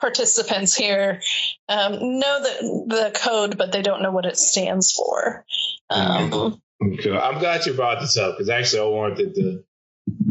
participants 0.00 0.74
here 0.74 1.20
um, 1.68 1.92
know 2.18 2.42
the, 2.42 2.84
the 2.86 3.18
code, 3.18 3.58
but 3.58 3.72
they 3.72 3.82
don't 3.82 4.02
know 4.02 4.12
what 4.12 4.24
it 4.24 4.36
stands 4.36 4.92
for. 4.92 5.44
Um, 5.88 6.60
okay. 6.82 7.16
I'm 7.16 7.38
glad 7.38 7.66
you 7.66 7.74
brought 7.74 8.00
this 8.00 8.16
up 8.16 8.34
because 8.34 8.48
actually 8.48 8.80
I 8.80 8.84
wanted 8.84 9.34
to, 9.34 9.64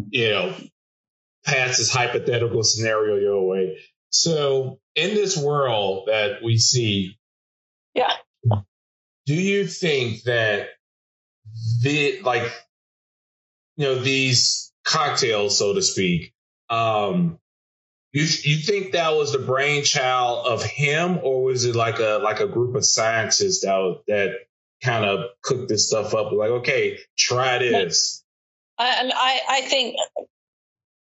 you 0.09 0.29
know, 0.29 0.55
pass 1.45 1.77
this 1.77 1.91
hypothetical 1.91 2.63
scenario 2.63 3.15
your 3.15 3.47
way. 3.47 3.77
So, 4.11 4.79
in 4.95 5.13
this 5.13 5.38
world 5.38 6.07
that 6.07 6.43
we 6.43 6.57
see, 6.57 7.17
yeah, 7.93 8.13
do 9.25 9.35
you 9.35 9.67
think 9.67 10.23
that 10.23 10.69
the 11.81 12.21
like, 12.21 12.51
you 13.77 13.85
know, 13.85 13.95
these 13.95 14.71
cocktails, 14.83 15.57
so 15.57 15.73
to 15.73 15.81
speak, 15.81 16.33
um, 16.69 17.38
you 18.11 18.23
you 18.43 18.57
think 18.57 18.93
that 18.93 19.15
was 19.15 19.33
the 19.33 19.39
brainchild 19.39 20.47
of 20.47 20.63
him, 20.63 21.19
or 21.21 21.43
was 21.43 21.65
it 21.65 21.75
like 21.75 21.99
a 21.99 22.19
like 22.23 22.39
a 22.39 22.47
group 22.47 22.75
of 22.75 22.85
scientists 22.85 23.61
that 23.61 24.01
that 24.07 24.31
kind 24.83 25.05
of 25.05 25.25
cooked 25.41 25.69
this 25.69 25.87
stuff 25.87 26.13
up? 26.15 26.31
Like, 26.31 26.49
okay, 26.49 26.97
try 27.17 27.59
this. 27.59 28.23
And 28.79 29.11
I 29.13 29.39
I 29.47 29.61
think 29.61 29.95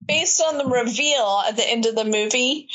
based 0.05 0.41
on 0.41 0.59
the 0.59 0.67
reveal 0.67 1.43
at 1.47 1.57
the 1.57 1.69
end 1.69 1.87
of 1.87 1.95
the 1.95 2.05
movie, 2.05 2.69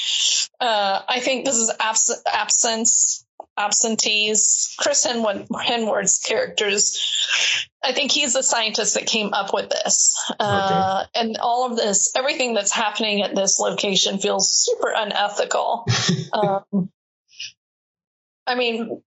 uh, 0.60 1.02
I 1.08 1.20
think 1.20 1.46
this 1.46 1.56
is 1.56 1.74
abs- 1.80 2.22
absence 2.32 3.21
absentees. 3.58 4.76
Chris 4.80 5.06
Henwood, 5.06 5.48
Henward's 5.50 6.20
characters. 6.20 7.68
I 7.84 7.94
think 7.94 8.12
he's 8.12 8.34
the 8.34 8.44
scientist 8.44 8.94
that 8.94 9.08
came 9.08 9.34
up 9.34 9.54
with 9.54 9.70
this. 9.70 10.16
Uh, 10.40 11.06
okay. 11.06 11.20
And 11.20 11.38
all 11.38 11.70
of 11.70 11.78
this, 11.78 12.14
everything 12.16 12.54
that's 12.54 12.72
happening 12.72 13.24
at 13.24 13.36
this 13.36 13.60
location 13.60 14.20
feels 14.20 14.52
super 14.52 14.94
unethical. 14.96 15.86
um, 16.34 16.90
I 18.46 18.56
mean, 18.56 19.02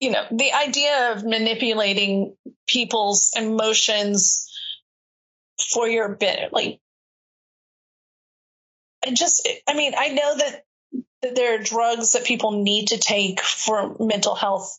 you 0.00 0.10
know, 0.10 0.24
the 0.30 0.52
idea 0.52 1.12
of 1.12 1.24
manipulating 1.24 2.36
people's 2.66 3.32
emotions 3.36 4.48
for 5.72 5.88
your 5.88 6.08
bit, 6.16 6.52
like, 6.52 6.80
I 9.04 9.12
just, 9.12 9.48
I 9.68 9.74
mean, 9.74 9.94
I 9.96 10.08
know 10.08 10.36
that 10.36 10.64
that 11.22 11.34
there 11.34 11.54
are 11.54 11.62
drugs 11.62 12.12
that 12.12 12.24
people 12.24 12.62
need 12.62 12.88
to 12.88 12.98
take 12.98 13.40
for 13.40 13.96
mental 13.98 14.34
health 14.34 14.78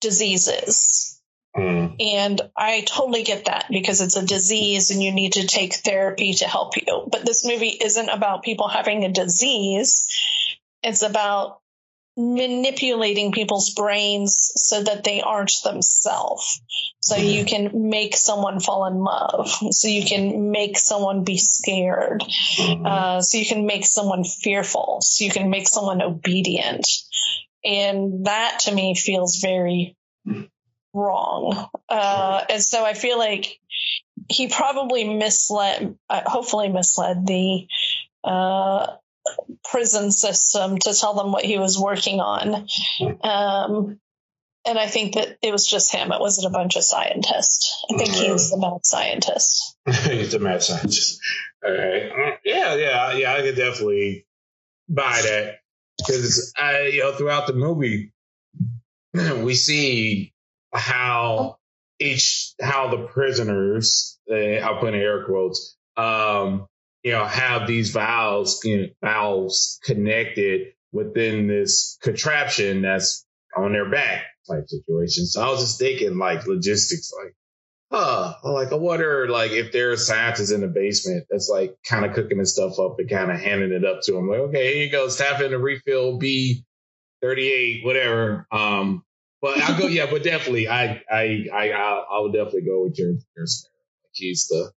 diseases. 0.00 1.20
Mm. 1.56 1.96
And 2.00 2.40
I 2.56 2.82
totally 2.82 3.24
get 3.24 3.46
that 3.46 3.66
because 3.70 4.00
it's 4.00 4.16
a 4.16 4.24
disease 4.24 4.90
and 4.90 5.02
you 5.02 5.12
need 5.12 5.34
to 5.34 5.46
take 5.46 5.74
therapy 5.74 6.34
to 6.34 6.46
help 6.46 6.76
you. 6.76 7.08
But 7.10 7.26
this 7.26 7.44
movie 7.44 7.76
isn't 7.80 8.08
about 8.08 8.42
people 8.42 8.68
having 8.68 9.04
a 9.04 9.12
disease. 9.12 10.06
It's 10.82 11.02
about 11.02 11.60
manipulating 12.16 13.32
people's 13.32 13.70
brains 13.70 14.52
so 14.56 14.82
that 14.82 15.04
they 15.04 15.20
aren't 15.22 15.52
themselves. 15.64 16.60
So 17.10 17.16
mm-hmm. 17.16 17.26
you 17.26 17.44
can 17.44 17.90
make 17.90 18.16
someone 18.16 18.60
fall 18.60 18.86
in 18.86 18.98
love. 18.98 19.50
So 19.72 19.88
you 19.88 20.04
can 20.04 20.52
make 20.52 20.78
someone 20.78 21.24
be 21.24 21.38
scared. 21.38 22.22
Mm-hmm. 22.22 22.86
Uh, 22.86 23.20
so 23.20 23.36
you 23.36 23.46
can 23.46 23.66
make 23.66 23.84
someone 23.84 24.22
fearful. 24.22 25.00
So 25.00 25.24
you 25.24 25.32
can 25.32 25.50
make 25.50 25.66
someone 25.66 26.02
obedient. 26.02 26.86
And 27.64 28.26
that 28.26 28.60
to 28.60 28.72
me 28.72 28.94
feels 28.94 29.40
very 29.40 29.96
wrong. 30.94 31.68
Uh, 31.88 32.44
and 32.48 32.62
so 32.62 32.84
I 32.84 32.94
feel 32.94 33.18
like 33.18 33.58
he 34.28 34.46
probably 34.46 35.02
misled, 35.02 35.98
uh, 36.08 36.22
hopefully 36.24 36.68
misled 36.68 37.26
the 37.26 37.66
uh, 38.22 38.86
prison 39.64 40.12
system 40.12 40.78
to 40.78 40.94
tell 40.94 41.14
them 41.14 41.32
what 41.32 41.44
he 41.44 41.58
was 41.58 41.76
working 41.76 42.20
on. 42.20 42.68
Um, 43.24 43.98
and 44.70 44.78
I 44.78 44.86
think 44.86 45.14
that 45.14 45.36
it 45.42 45.50
was 45.50 45.66
just 45.66 45.92
him. 45.92 46.12
It 46.12 46.20
wasn't 46.20 46.46
a 46.46 46.56
bunch 46.56 46.76
of 46.76 46.84
scientists. 46.84 47.84
I 47.92 47.98
think 47.98 48.10
he's 48.14 48.50
the 48.50 48.58
mad 48.58 48.86
scientist. 48.86 49.76
he's 49.84 50.30
the 50.30 50.38
mad 50.38 50.62
scientist. 50.62 51.20
All 51.64 51.72
right. 51.72 52.38
Yeah, 52.44 52.76
yeah, 52.76 53.12
yeah. 53.14 53.34
I 53.34 53.40
could 53.42 53.56
definitely 53.56 54.26
buy 54.88 55.20
that 55.22 55.56
because 55.98 56.54
I, 56.56 56.82
you 56.86 57.00
know, 57.00 57.12
throughout 57.12 57.48
the 57.48 57.52
movie, 57.52 58.12
we 59.12 59.54
see 59.54 60.32
how 60.72 61.58
each 61.98 62.54
how 62.62 62.88
the 62.88 63.08
prisoners, 63.08 64.20
uh, 64.30 64.34
I'll 64.34 64.78
put 64.78 64.94
in 64.94 65.00
air 65.00 65.24
quotes, 65.24 65.76
um, 65.96 66.68
you 67.02 67.10
know, 67.10 67.24
have 67.24 67.66
these 67.66 67.90
valves, 67.90 68.60
you 68.62 68.82
know, 68.82 68.86
valves 69.02 69.80
connected 69.82 70.74
within 70.92 71.48
this 71.48 71.98
contraption 72.02 72.82
that's 72.82 73.26
on 73.56 73.72
their 73.72 73.90
back 73.90 74.24
type 74.48 74.68
situation. 74.68 75.26
So 75.26 75.42
I 75.42 75.50
was 75.50 75.60
just 75.60 75.78
thinking 75.78 76.18
like 76.18 76.46
logistics, 76.46 77.12
like, 77.16 77.34
huh, 77.90 78.34
like 78.44 78.72
I 78.72 78.76
wonder 78.76 79.28
like 79.28 79.50
if 79.52 79.72
there's 79.72 80.06
scientists 80.06 80.50
in 80.50 80.60
the 80.60 80.68
basement 80.68 81.26
that's 81.30 81.48
like 81.48 81.76
kind 81.86 82.04
of 82.04 82.14
cooking 82.14 82.38
this 82.38 82.54
stuff 82.54 82.78
up 82.78 82.98
and 82.98 83.10
kind 83.10 83.30
of 83.30 83.40
handing 83.40 83.72
it 83.72 83.84
up 83.84 84.00
to 84.04 84.12
them. 84.12 84.28
Like, 84.28 84.40
okay, 84.40 84.74
here 84.74 84.84
you 84.84 84.90
go, 84.90 85.08
tap 85.08 85.40
in 85.40 85.50
the 85.50 85.58
refill 85.58 86.18
B 86.18 86.64
38, 87.22 87.84
whatever. 87.84 88.46
Um, 88.50 89.02
but 89.42 89.58
I'll 89.58 89.78
go, 89.78 89.86
yeah, 89.86 90.06
but 90.10 90.22
definitely 90.22 90.68
I, 90.68 91.02
I, 91.10 91.46
I, 91.52 91.70
I 91.70 92.20
would 92.20 92.32
definitely 92.32 92.62
go 92.62 92.84
with 92.84 92.98
your, 92.98 93.12
your. 93.36 93.46
He's 94.12 94.48
the, 94.48 94.70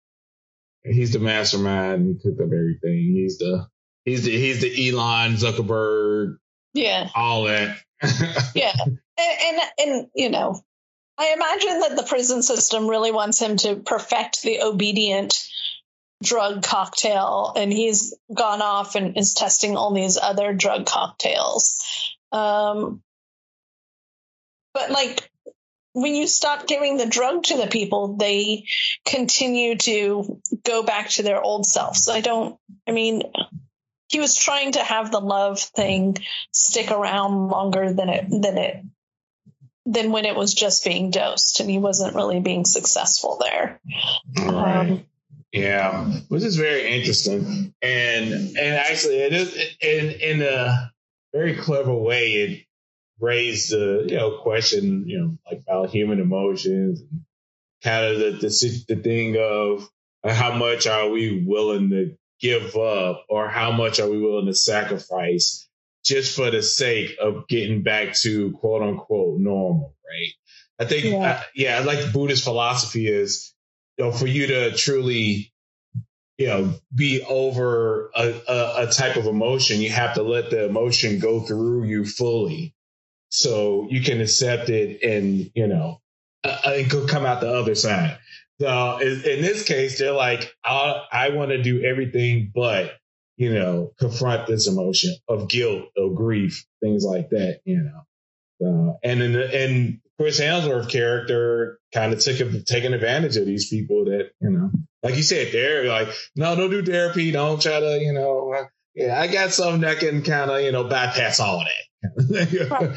he's 0.84 1.12
the 1.12 1.18
mastermind. 1.18 2.06
He 2.06 2.14
cooked 2.22 2.40
up 2.40 2.46
everything. 2.46 3.12
He's 3.14 3.38
the, 3.38 3.66
he's 4.04 4.24
the, 4.24 4.30
he's 4.30 4.60
the 4.60 4.90
Elon 4.90 5.32
Zuckerberg. 5.34 6.36
Yeah. 6.74 7.08
All 7.14 7.44
that. 7.44 7.78
yeah. 8.54 8.74
And, 8.84 8.98
and, 9.18 9.60
and, 9.78 10.06
you 10.14 10.30
know, 10.30 10.60
I 11.18 11.34
imagine 11.34 11.80
that 11.80 11.96
the 11.96 12.02
prison 12.02 12.42
system 12.42 12.88
really 12.88 13.12
wants 13.12 13.40
him 13.40 13.56
to 13.58 13.76
perfect 13.76 14.42
the 14.42 14.62
obedient 14.62 15.34
drug 16.22 16.62
cocktail, 16.62 17.52
and 17.56 17.72
he's 17.72 18.14
gone 18.32 18.62
off 18.62 18.94
and 18.94 19.18
is 19.18 19.34
testing 19.34 19.76
all 19.76 19.92
these 19.92 20.16
other 20.16 20.52
drug 20.54 20.86
cocktails. 20.86 21.82
Um, 22.30 23.02
but 24.72 24.90
like 24.90 25.30
when 25.92 26.14
you 26.14 26.26
stop 26.26 26.66
giving 26.66 26.96
the 26.96 27.06
drug 27.06 27.44
to 27.44 27.56
the 27.56 27.66
people, 27.66 28.16
they 28.16 28.64
continue 29.04 29.76
to 29.76 30.40
go 30.64 30.82
back 30.82 31.10
to 31.10 31.22
their 31.22 31.42
old 31.42 31.66
selves. 31.66 32.08
I 32.08 32.20
don't, 32.20 32.56
I 32.88 32.92
mean, 32.92 33.22
he 34.12 34.20
was 34.20 34.36
trying 34.36 34.72
to 34.72 34.84
have 34.84 35.10
the 35.10 35.20
love 35.20 35.58
thing 35.58 36.16
stick 36.52 36.90
around 36.90 37.48
longer 37.48 37.92
than 37.92 38.10
it, 38.10 38.26
than 38.28 38.58
it, 38.58 38.84
than 39.86 40.12
when 40.12 40.26
it 40.26 40.36
was 40.36 40.52
just 40.52 40.84
being 40.84 41.10
dosed 41.10 41.60
and 41.60 41.70
he 41.70 41.78
wasn't 41.78 42.14
really 42.14 42.38
being 42.38 42.66
successful 42.66 43.40
there. 43.40 43.80
Right. 44.38 44.90
Um, 44.90 45.04
yeah, 45.50 46.04
which 46.28 46.42
is 46.42 46.56
very 46.56 46.94
interesting. 46.94 47.74
And, 47.80 48.32
and 48.32 48.58
actually 48.58 49.16
it 49.16 49.32
is 49.32 49.56
in, 49.80 50.10
in 50.20 50.42
a 50.42 50.92
very 51.32 51.56
clever 51.56 51.94
way. 51.94 52.32
It 52.32 52.66
raised 53.18 53.70
the, 53.72 54.04
you 54.08 54.16
know, 54.16 54.38
question, 54.42 55.08
you 55.08 55.18
know, 55.18 55.38
like 55.50 55.62
about 55.62 55.90
human 55.90 56.20
emotions 56.20 57.00
and 57.00 57.22
kind 57.82 58.04
of 58.04 58.18
the, 58.18 58.30
the, 58.46 58.84
the 58.94 59.02
thing 59.02 59.36
of 59.40 59.88
how 60.24 60.54
much 60.54 60.86
are 60.86 61.08
we 61.08 61.44
willing 61.46 61.90
to 61.90 62.16
give 62.42 62.76
up 62.76 63.24
or 63.28 63.48
how 63.48 63.72
much 63.72 64.00
are 64.00 64.10
we 64.10 64.20
willing 64.20 64.46
to 64.46 64.54
sacrifice 64.54 65.68
just 66.04 66.36
for 66.36 66.50
the 66.50 66.62
sake 66.62 67.16
of 67.20 67.48
getting 67.48 67.82
back 67.82 68.14
to 68.14 68.52
quote 68.52 68.82
unquote 68.82 69.38
normal, 69.38 69.94
right? 70.06 70.32
I 70.84 70.88
think, 70.88 71.04
yeah, 71.04 71.18
uh, 71.18 71.42
yeah 71.54 71.78
like 71.80 72.12
Buddhist 72.12 72.44
philosophy 72.44 73.06
is, 73.06 73.54
you 73.96 74.04
know, 74.04 74.12
for 74.12 74.26
you 74.26 74.48
to 74.48 74.72
truly, 74.72 75.52
you 76.36 76.46
know, 76.48 76.74
be 76.94 77.22
over 77.22 78.10
a, 78.14 78.34
a, 78.48 78.88
a 78.88 78.92
type 78.92 79.16
of 79.16 79.26
emotion, 79.26 79.80
you 79.80 79.90
have 79.90 80.14
to 80.16 80.22
let 80.22 80.50
the 80.50 80.64
emotion 80.66 81.20
go 81.20 81.40
through 81.40 81.84
you 81.84 82.04
fully 82.04 82.74
so 83.32 83.86
you 83.88 84.02
can 84.02 84.20
accept 84.20 84.68
it 84.68 85.02
and 85.02 85.50
you 85.54 85.66
know 85.66 86.00
uh, 86.44 86.58
and 86.66 86.90
come 87.08 87.24
out 87.24 87.40
the 87.40 87.52
other 87.52 87.74
side. 87.74 88.18
So 88.62 88.98
in, 88.98 89.42
this 89.42 89.64
case, 89.64 89.98
they're 89.98 90.12
like, 90.12 90.54
I, 90.64 91.02
I 91.10 91.28
want 91.30 91.50
to 91.50 91.60
do 91.60 91.82
everything 91.82 92.52
but 92.54 92.92
you 93.36 93.52
know 93.52 93.90
confront 93.98 94.46
this 94.46 94.68
emotion 94.68 95.16
of 95.28 95.48
guilt, 95.48 95.86
of 95.96 96.14
grief, 96.14 96.64
things 96.80 97.04
like 97.04 97.30
that. 97.30 97.58
You 97.64 97.90
know, 98.60 98.98
and 99.02 99.20
in 99.20 99.32
the, 99.32 99.52
and 99.52 100.00
Chris 100.16 100.40
Hemsworth 100.40 100.88
character 100.88 101.80
kind 101.92 102.12
of 102.12 102.20
took 102.20 102.36
taking 102.66 102.92
advantage 102.92 103.36
of 103.36 103.46
these 103.46 103.68
people 103.68 104.04
that 104.04 104.30
you 104.40 104.50
know, 104.50 104.70
like 105.02 105.16
you 105.16 105.24
said, 105.24 105.48
they're 105.52 105.86
like, 105.86 106.10
no, 106.36 106.54
don't 106.54 106.70
do 106.70 106.84
therapy, 106.84 107.32
don't 107.32 107.60
try 107.60 107.80
to, 107.80 107.98
you 108.00 108.12
know, 108.12 108.54
yeah, 108.94 109.20
I 109.20 109.26
got 109.26 109.50
something 109.50 109.80
that 109.80 109.98
can 109.98 110.22
kind 110.22 110.52
of 110.52 110.60
you 110.60 110.70
know 110.70 110.84
bypass 110.84 111.40
all 111.40 111.62
of 111.62 111.66
that 112.28 112.96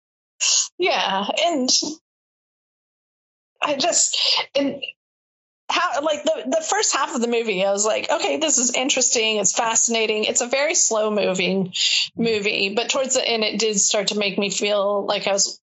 yeah, 0.78 1.26
and 1.44 1.68
I 3.62 3.76
just 3.76 4.16
and 4.54 4.82
how 5.72 6.02
like 6.02 6.22
the 6.24 6.44
the 6.46 6.64
first 6.64 6.94
half 6.94 7.14
of 7.14 7.20
the 7.20 7.28
movie, 7.28 7.64
I 7.64 7.72
was 7.72 7.86
like, 7.86 8.10
okay, 8.10 8.36
this 8.36 8.58
is 8.58 8.74
interesting. 8.74 9.38
It's 9.38 9.52
fascinating. 9.52 10.24
It's 10.24 10.42
a 10.42 10.46
very 10.46 10.74
slow 10.74 11.10
moving 11.10 11.72
movie, 12.16 12.74
but 12.74 12.90
towards 12.90 13.14
the 13.14 13.26
end, 13.26 13.42
it 13.42 13.58
did 13.58 13.78
start 13.80 14.08
to 14.08 14.18
make 14.18 14.38
me 14.38 14.50
feel 14.50 15.04
like 15.06 15.26
I 15.26 15.32
was 15.32 15.60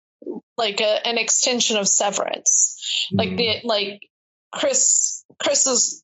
like 0.58 0.82
a, 0.82 1.08
an 1.08 1.18
extension 1.18 1.78
of 1.78 1.88
Severance, 1.88 3.08
mm. 3.14 3.20
like 3.20 3.38
the 3.38 3.62
like 3.64 4.02
Chris 4.52 5.24
Chris's 5.42 6.04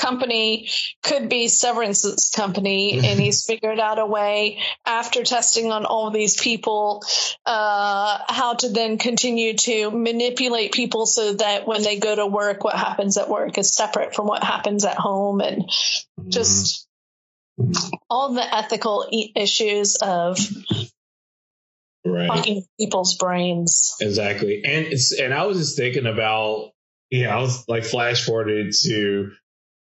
company 0.00 0.68
could 1.02 1.28
be 1.28 1.48
Severance's 1.48 2.30
company, 2.34 2.94
and 3.04 3.20
he's 3.20 3.44
figured 3.44 3.78
out 3.78 3.98
a 3.98 4.06
way 4.06 4.58
after 4.86 5.22
testing 5.22 5.70
on 5.70 5.84
all 5.84 6.10
these 6.10 6.40
people 6.40 7.04
uh, 7.46 8.18
how 8.28 8.54
to 8.54 8.68
then 8.70 8.98
continue 8.98 9.54
to 9.56 9.90
manipulate 9.90 10.72
people 10.72 11.06
so 11.06 11.34
that 11.34 11.66
when 11.66 11.82
they 11.82 11.98
go 11.98 12.14
to 12.14 12.26
work, 12.26 12.64
what 12.64 12.74
happens 12.74 13.16
at 13.16 13.28
work 13.28 13.58
is 13.58 13.74
separate 13.74 14.14
from 14.14 14.26
what 14.26 14.42
happens 14.42 14.84
at 14.84 14.96
home, 14.96 15.40
and 15.40 15.70
just 16.28 16.86
mm-hmm. 17.60 17.94
all 18.08 18.32
the 18.34 18.54
ethical 18.54 19.06
issues 19.36 19.96
of 19.96 20.38
right. 22.04 22.64
people's 22.78 23.16
brains. 23.16 23.94
Exactly, 24.00 24.62
and 24.64 24.86
it's 24.86 25.18
and 25.18 25.34
I 25.34 25.44
was 25.44 25.58
just 25.58 25.76
thinking 25.76 26.06
about 26.06 26.70
yeah, 27.10 27.36
I 27.36 27.40
was 27.40 27.68
like 27.68 27.84
flash 27.84 28.24
forwarded 28.24 28.72
to 28.82 29.32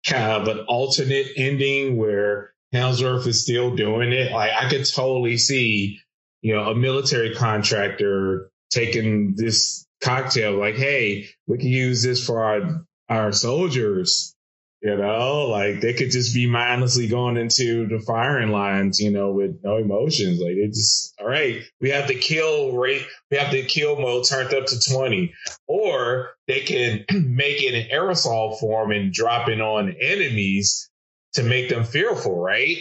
kind 0.06 0.42
of 0.42 0.48
an 0.48 0.64
alternate 0.66 1.28
ending 1.36 1.96
where 1.96 2.52
Hemsworth 2.74 3.26
is 3.26 3.42
still 3.42 3.74
doing 3.74 4.12
it. 4.12 4.32
Like 4.32 4.52
I 4.52 4.68
could 4.68 4.86
totally 4.86 5.36
see, 5.36 6.00
you 6.42 6.54
know, 6.54 6.70
a 6.70 6.74
military 6.74 7.34
contractor 7.34 8.50
taking 8.70 9.34
this 9.36 9.86
cocktail, 10.02 10.58
like, 10.58 10.76
hey, 10.76 11.28
we 11.46 11.58
can 11.58 11.68
use 11.68 12.02
this 12.02 12.24
for 12.24 12.42
our 12.42 12.84
our 13.08 13.32
soldiers 13.32 14.34
you 14.82 14.96
know, 14.96 15.46
like 15.48 15.80
they 15.80 15.92
could 15.92 16.10
just 16.10 16.34
be 16.34 16.46
mindlessly 16.46 17.06
going 17.06 17.36
into 17.36 17.86
the 17.86 18.00
firing 18.00 18.50
lines, 18.50 18.98
you 18.98 19.10
know, 19.10 19.32
with 19.32 19.60
no 19.62 19.76
emotions. 19.76 20.40
Like 20.40 20.52
it 20.52 20.68
just, 20.68 21.14
all 21.20 21.28
right, 21.28 21.62
we 21.80 21.90
have 21.90 22.08
the 22.08 22.14
kill 22.14 22.72
rate, 22.72 23.06
we 23.30 23.36
have 23.36 23.52
the 23.52 23.62
kill 23.62 24.00
mode 24.00 24.24
turned 24.24 24.54
up 24.54 24.66
to 24.66 24.80
20. 24.80 25.34
Or 25.66 26.30
they 26.48 26.60
can 26.60 27.04
make 27.12 27.62
it 27.62 27.74
in 27.74 27.90
aerosol 27.90 28.58
form 28.58 28.90
and 28.90 29.12
drop 29.12 29.48
it 29.48 29.60
on 29.60 29.94
enemies 30.00 30.88
to 31.34 31.42
make 31.42 31.68
them 31.68 31.84
fearful, 31.84 32.40
right? 32.40 32.78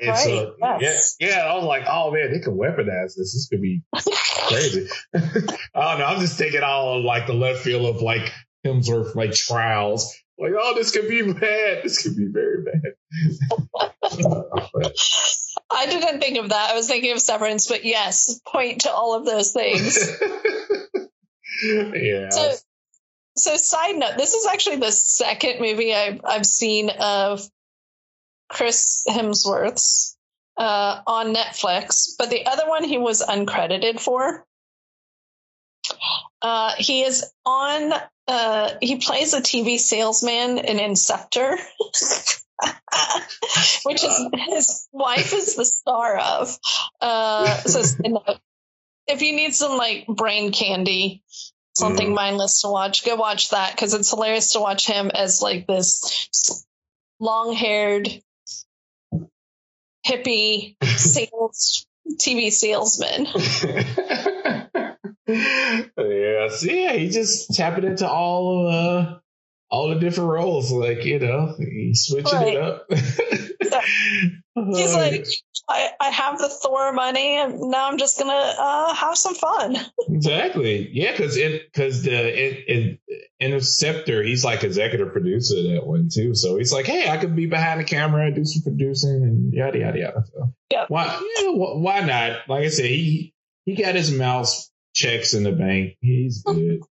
And 0.00 0.10
right, 0.10 0.18
so, 0.18 0.54
yes. 0.80 1.16
yeah, 1.20 1.28
yeah, 1.28 1.38
I 1.44 1.54
was 1.54 1.64
like, 1.64 1.84
oh 1.88 2.10
man, 2.10 2.32
they 2.32 2.40
can 2.40 2.58
weaponize 2.58 3.14
this. 3.16 3.32
This 3.32 3.48
could 3.48 3.62
be 3.62 3.82
crazy. 4.48 4.88
I 5.14 5.20
don't 5.20 5.98
know. 6.00 6.06
I'm 6.06 6.20
just 6.20 6.36
thinking 6.36 6.62
all 6.64 6.98
of 6.98 7.04
like 7.04 7.28
the 7.28 7.34
left 7.34 7.60
field 7.60 7.94
of 7.94 8.02
like 8.02 8.32
Hemsworth 8.66 9.14
like 9.14 9.32
trials 9.32 10.12
like, 10.38 10.52
oh, 10.58 10.74
this 10.74 10.90
could 10.90 11.08
be 11.08 11.32
bad. 11.32 11.82
This 11.82 12.02
could 12.02 12.16
be 12.16 12.26
very 12.26 12.62
bad. 12.62 12.94
I 15.70 15.86
didn't 15.86 16.20
think 16.20 16.38
of 16.38 16.50
that. 16.50 16.70
I 16.70 16.74
was 16.74 16.86
thinking 16.86 17.12
of 17.12 17.20
Severance, 17.20 17.66
but 17.68 17.84
yes, 17.84 18.40
point 18.46 18.82
to 18.82 18.92
all 18.92 19.14
of 19.14 19.24
those 19.24 19.52
things. 19.52 19.98
yeah. 21.64 22.28
So, 22.30 22.52
so 23.36 23.56
side 23.56 23.96
note, 23.96 24.16
this 24.16 24.34
is 24.34 24.46
actually 24.46 24.76
the 24.76 24.92
second 24.92 25.60
movie 25.60 25.94
I've 25.94 26.20
I've 26.24 26.46
seen 26.46 26.90
of 26.90 27.42
Chris 28.48 29.04
Hemsworth's 29.08 30.16
uh, 30.56 31.00
on 31.06 31.34
Netflix, 31.34 32.10
but 32.18 32.30
the 32.30 32.46
other 32.46 32.68
one 32.68 32.84
he 32.84 32.98
was 32.98 33.22
uncredited 33.22 34.00
for. 34.00 34.45
Uh, 36.42 36.72
he 36.78 37.02
is 37.02 37.24
on 37.44 37.92
uh, 38.28 38.70
he 38.80 38.96
plays 38.96 39.34
a 39.34 39.40
TV 39.40 39.78
salesman 39.78 40.58
in 40.58 40.78
Interceptor. 40.78 41.56
which 43.84 44.02
is 44.02 44.28
his 44.48 44.88
wife 44.92 45.32
is 45.32 45.56
the 45.56 45.64
star 45.64 46.18
of. 46.18 46.58
Uh, 47.00 47.46
so 47.58 47.82
if 49.06 49.22
you 49.22 49.36
need 49.36 49.54
some 49.54 49.76
like 49.76 50.06
brain 50.06 50.52
candy, 50.52 51.22
something 51.74 52.10
mm. 52.10 52.14
mindless 52.14 52.62
to 52.62 52.68
watch, 52.68 53.04
go 53.04 53.14
watch 53.16 53.50
that 53.50 53.72
because 53.72 53.94
it's 53.94 54.10
hilarious 54.10 54.52
to 54.52 54.60
watch 54.60 54.86
him 54.86 55.10
as 55.14 55.42
like 55.42 55.66
this 55.66 56.66
long 57.20 57.52
haired 57.52 58.08
hippie 60.06 60.76
sales 60.84 61.86
TV 62.20 62.50
salesman. 62.50 63.26
yeah, 65.28 66.48
so 66.48 66.66
yeah, 66.66 66.92
he 66.92 67.08
just 67.08 67.54
tapping 67.54 67.84
into 67.84 68.08
all 68.08 68.68
of 68.68 68.74
uh 68.74 69.18
all 69.70 69.88
the 69.88 69.96
different 69.96 70.30
roles. 70.30 70.72
Like, 70.72 71.04
you 71.04 71.18
know, 71.18 71.54
he's 71.58 72.06
switching 72.06 72.38
right. 72.38 72.54
it 72.54 72.62
up. 72.62 72.86
He's 74.74 74.94
like, 74.94 75.26
I, 75.68 75.90
I 76.00 76.10
have 76.10 76.38
the 76.38 76.48
Thor 76.48 76.92
money, 76.92 77.36
and 77.36 77.58
now 77.70 77.88
I'm 77.88 77.98
just 77.98 78.18
gonna 78.18 78.32
uh, 78.32 78.94
have 78.94 79.16
some 79.16 79.34
fun. 79.34 79.76
exactly. 80.08 80.88
Yeah, 80.92 81.12
because 81.12 81.36
because 81.36 82.02
the 82.02 82.46
in, 82.46 82.64
in, 82.68 82.98
Interceptor, 83.38 84.22
he's 84.22 84.44
like 84.44 84.64
executive 84.64 85.12
producer 85.12 85.58
of 85.58 85.64
that 85.64 85.86
one 85.86 86.08
too. 86.12 86.34
So 86.34 86.56
he's 86.56 86.72
like, 86.72 86.86
hey, 86.86 87.10
I 87.10 87.18
could 87.18 87.36
be 87.36 87.46
behind 87.46 87.80
the 87.80 87.84
camera, 87.84 88.32
do 88.32 88.44
some 88.44 88.62
producing, 88.62 89.22
and 89.22 89.52
yada 89.52 89.78
yada 89.78 89.98
yada. 89.98 90.24
So 90.32 90.54
yeah, 90.72 90.86
why 90.88 91.20
yeah, 91.38 91.50
why 91.50 92.00
not? 92.00 92.48
Like 92.48 92.64
I 92.64 92.68
said, 92.68 92.86
he 92.86 93.34
he 93.66 93.74
got 93.74 93.94
his 93.94 94.10
mouse 94.10 94.70
checks 94.96 95.34
in 95.34 95.42
the 95.42 95.52
bank. 95.52 95.96
He's 96.00 96.42
good. 96.42 96.80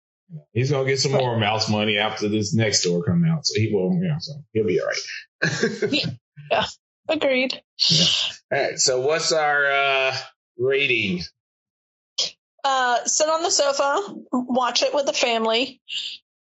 He's 0.53 0.71
gonna 0.71 0.85
get 0.85 0.99
some 0.99 1.11
more 1.11 1.37
mouse 1.37 1.69
money 1.69 1.97
after 1.97 2.27
this 2.27 2.53
next 2.53 2.83
Thor 2.83 3.03
come 3.03 3.23
out. 3.23 3.45
So 3.45 3.59
he 3.59 3.71
will, 3.71 3.99
yeah, 4.01 4.17
so 4.19 4.33
he'll 4.51 4.65
be 4.65 4.79
all 4.81 4.87
right. 4.87 5.91
yeah. 5.91 6.05
yeah. 6.51 6.65
Agreed. 7.07 7.61
Yeah. 7.89 8.05
All 8.51 8.59
right. 8.59 8.79
So 8.79 9.01
what's 9.01 9.31
our 9.31 9.65
uh, 9.65 10.15
rating? 10.57 11.21
Uh, 12.63 13.03
sit 13.05 13.29
on 13.29 13.43
the 13.43 13.51
sofa, 13.51 14.15
watch 14.31 14.81
it 14.81 14.95
with 14.95 15.05
the 15.05 15.13
family, 15.13 15.81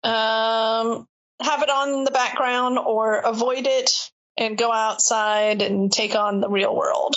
um, 0.04 1.06
have 1.42 1.62
it 1.62 1.68
on 1.68 1.88
in 1.90 2.04
the 2.04 2.12
background 2.12 2.78
or 2.78 3.18
avoid 3.18 3.66
it 3.66 4.10
and 4.38 4.56
go 4.56 4.72
outside 4.72 5.60
and 5.60 5.92
take 5.92 6.14
on 6.14 6.40
the 6.40 6.48
real 6.48 6.74
world. 6.74 7.16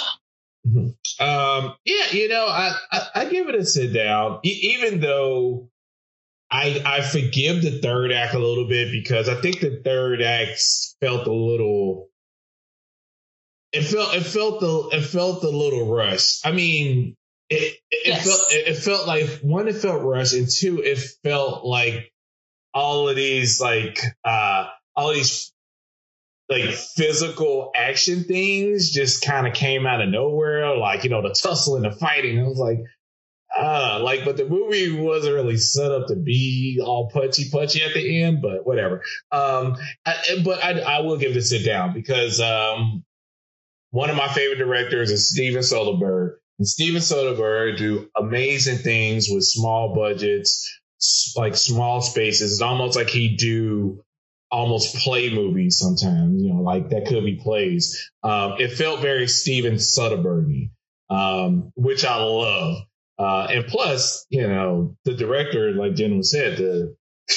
Mm-hmm. 0.68 1.24
Um, 1.24 1.76
yeah, 1.86 2.12
you 2.12 2.28
know, 2.28 2.48
I, 2.48 2.76
I, 2.92 3.08
I, 3.16 3.26
give 3.26 3.48
it 3.50 3.56
a 3.56 3.66
sit 3.66 3.94
down, 3.94 4.40
e- 4.44 4.76
even 4.78 5.00
though 5.00 5.70
I 6.50 6.82
I 6.86 7.02
forgive 7.02 7.62
the 7.62 7.80
third 7.82 8.12
act 8.12 8.34
a 8.34 8.40
little 8.40 8.68
bit 8.68 8.92
because 8.92 9.30
I 9.30 9.36
think 9.36 9.60
the 9.60 9.82
third 9.84 10.22
act 10.22 10.62
felt 11.02 11.28
a 11.28 11.34
little 11.34 12.10
it 13.72 13.84
felt 13.84 14.16
it 14.16 14.24
felt 14.24 14.60
the 14.62 14.98
it 14.98 15.02
felt 15.02 15.44
a 15.44 15.50
little 15.50 15.94
rush. 15.94 16.46
I 16.46 16.52
mean, 16.52 17.16
it 17.50 17.78
it, 17.92 18.08
yes. 18.08 18.26
felt 18.26 18.42
it, 18.52 18.76
felt 18.76 19.08
like 19.08 19.40
one, 19.42 19.68
it 19.68 19.76
felt 19.76 20.02
rushed, 20.02 20.34
and 20.34 20.48
two, 20.50 20.82
it 20.82 20.98
felt 21.24 21.66
like 21.66 22.12
all 22.74 23.10
of 23.10 23.16
these 23.16 23.60
like 23.60 24.00
uh 24.24 24.68
all 24.96 25.14
these 25.14 25.52
like 26.50 26.70
physical 26.70 27.72
action 27.76 28.24
things 28.24 28.92
just 28.92 29.26
kind 29.26 29.48
of 29.48 29.54
came 29.54 29.86
out 29.86 30.02
of 30.02 30.10
nowhere, 30.10 30.76
like 30.78 31.04
you 31.04 31.10
know 31.10 31.22
the 31.22 31.34
tussle 31.34 31.76
and 31.76 31.86
the 31.86 31.92
fighting. 31.92 32.40
I 32.40 32.44
was 32.44 32.60
like, 32.60 32.80
uh, 33.58 34.00
like, 34.04 34.26
but 34.26 34.38
the 34.38 34.46
movie 34.46 34.92
wasn't 34.92 35.36
really 35.36 35.58
set 35.58 35.92
up 35.92 36.08
to 36.08 36.16
be 36.16 36.82
all 36.84 37.10
punchy 37.10 37.50
punchy 37.50 37.84
at 37.84 37.94
the 37.94 38.24
end, 38.24 38.42
but 38.42 38.66
whatever. 38.66 39.02
Um, 39.32 39.78
I, 40.06 40.42
but 40.44 40.64
I, 40.64 40.80
I 40.80 41.00
will 41.00 41.18
give 41.18 41.36
it 41.36 41.52
a 41.52 41.64
down 41.64 41.94
because 41.94 42.42
um, 42.42 43.04
one 43.92 44.10
of 44.10 44.18
my 44.18 44.28
favorite 44.28 44.58
directors 44.58 45.10
is 45.10 45.30
Steven 45.30 45.62
Soderbergh. 45.62 46.36
And 46.60 46.68
Steven 46.68 47.02
Soderbergh 47.02 47.78
do 47.78 48.10
amazing 48.16 48.78
things 48.78 49.28
with 49.30 49.44
small 49.44 49.96
budgets, 49.96 50.80
like 51.36 51.56
small 51.56 52.02
spaces. 52.02 52.54
It's 52.54 52.62
almost 52.62 52.96
like 52.96 53.10
he 53.10 53.36
do 53.36 54.05
almost 54.56 54.96
play 54.96 55.34
movies 55.34 55.78
sometimes, 55.78 56.42
you 56.42 56.54
know, 56.54 56.62
like 56.62 56.90
that 56.90 57.06
could 57.08 57.26
be 57.26 57.36
plays. 57.36 58.10
Um, 58.24 58.54
it 58.58 58.72
felt 58.72 59.02
very 59.02 59.28
Steven 59.28 59.74
Soderbergh, 59.76 60.70
um, 61.10 61.74
which 61.76 62.06
I 62.06 62.16
love. 62.24 62.78
Uh, 63.20 63.48
and 63.50 63.68
plus, 63.68 64.26
you 64.30 64.48
know, 64.48 64.96
the 65.04 65.14
director, 65.14 65.74
like 65.74 65.96
Jen 65.96 66.24
said, 66.24 66.58
the 66.58 66.96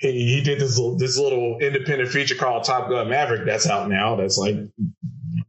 he, 0.00 0.36
he 0.36 0.42
did 0.42 0.60
this 0.60 0.80
this 0.96 1.18
little 1.18 1.58
independent 1.60 2.10
feature 2.10 2.36
called 2.36 2.64
Top 2.64 2.88
Gun 2.88 3.10
Maverick 3.10 3.44
that's 3.44 3.68
out 3.68 3.90
now. 3.90 4.16
That's 4.16 4.38
like 4.38 4.56